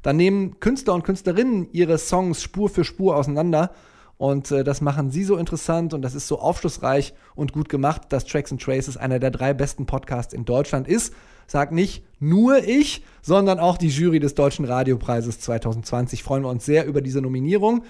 Da 0.03 0.13
nehmen 0.13 0.61
Künstler 0.61 0.95
und 0.95 1.05
Künstlerinnen 1.05 1.69
ihre 1.73 1.99
Songs 1.99 2.43
Spur 2.43 2.69
für 2.69 2.85
Spur 2.85 3.17
auseinander. 3.17 3.73
Und 4.17 4.51
äh, 4.53 4.65
das 4.65 4.81
machen 4.81 5.11
sie 5.11 5.25
so 5.25 5.37
interessant 5.37 5.93
und 5.93 6.03
das 6.03 6.15
ist 6.15 6.29
so 6.29 6.39
aufschlussreich 6.39 7.15
und 7.35 7.53
gut 7.53 7.69
gemacht, 7.69 8.03
dass 8.11 8.25
Tracks 8.25 8.53
and 8.53 8.63
Traces 8.63 8.97
einer 8.97 9.19
der 9.19 9.31
drei 9.31 9.55
besten 9.55 9.87
Podcasts 9.87 10.33
in 10.33 10.45
Deutschland 10.45 10.87
ist. 10.87 11.13
Sag 11.47 11.73
nicht 11.73 12.05
nur 12.21 12.65
ich, 12.65 13.03
sondern 13.23 13.59
auch 13.59 13.77
die 13.77 13.89
Jury 13.89 14.21
des 14.21 14.35
Deutschen 14.35 14.65
Radiopreises 14.65 15.41
2020. 15.41 16.23
Freuen 16.23 16.45
wir 16.45 16.49
uns 16.49 16.65
sehr 16.65 16.87
über 16.87 17.03
diese 17.03 17.21
Nominierung. 17.21 17.85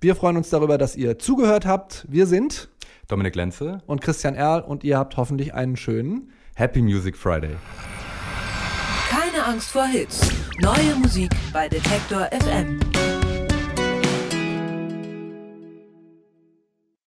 Wir 0.00 0.14
freuen 0.14 0.36
uns 0.36 0.48
darüber, 0.48 0.78
dass 0.78 0.96
ihr 0.96 1.18
zugehört 1.18 1.66
habt. 1.66 2.06
Wir 2.08 2.26
sind 2.26 2.70
Dominik 3.10 3.34
Lenze 3.34 3.82
und 3.86 4.00
Christian 4.00 4.34
Erl 4.34 4.60
und 4.60 4.84
ihr 4.84 4.96
habt 4.96 5.16
hoffentlich 5.16 5.52
einen 5.54 5.76
schönen 5.76 6.30
Happy 6.54 6.80
Music 6.80 7.16
Friday. 7.16 7.56
Keine 9.08 9.44
Angst 9.44 9.70
vor 9.70 9.86
Hits. 9.86 10.30
Neue 10.60 10.94
Musik 10.96 11.30
bei 11.52 11.68
Detektor 11.68 12.28
FM. 12.32 12.78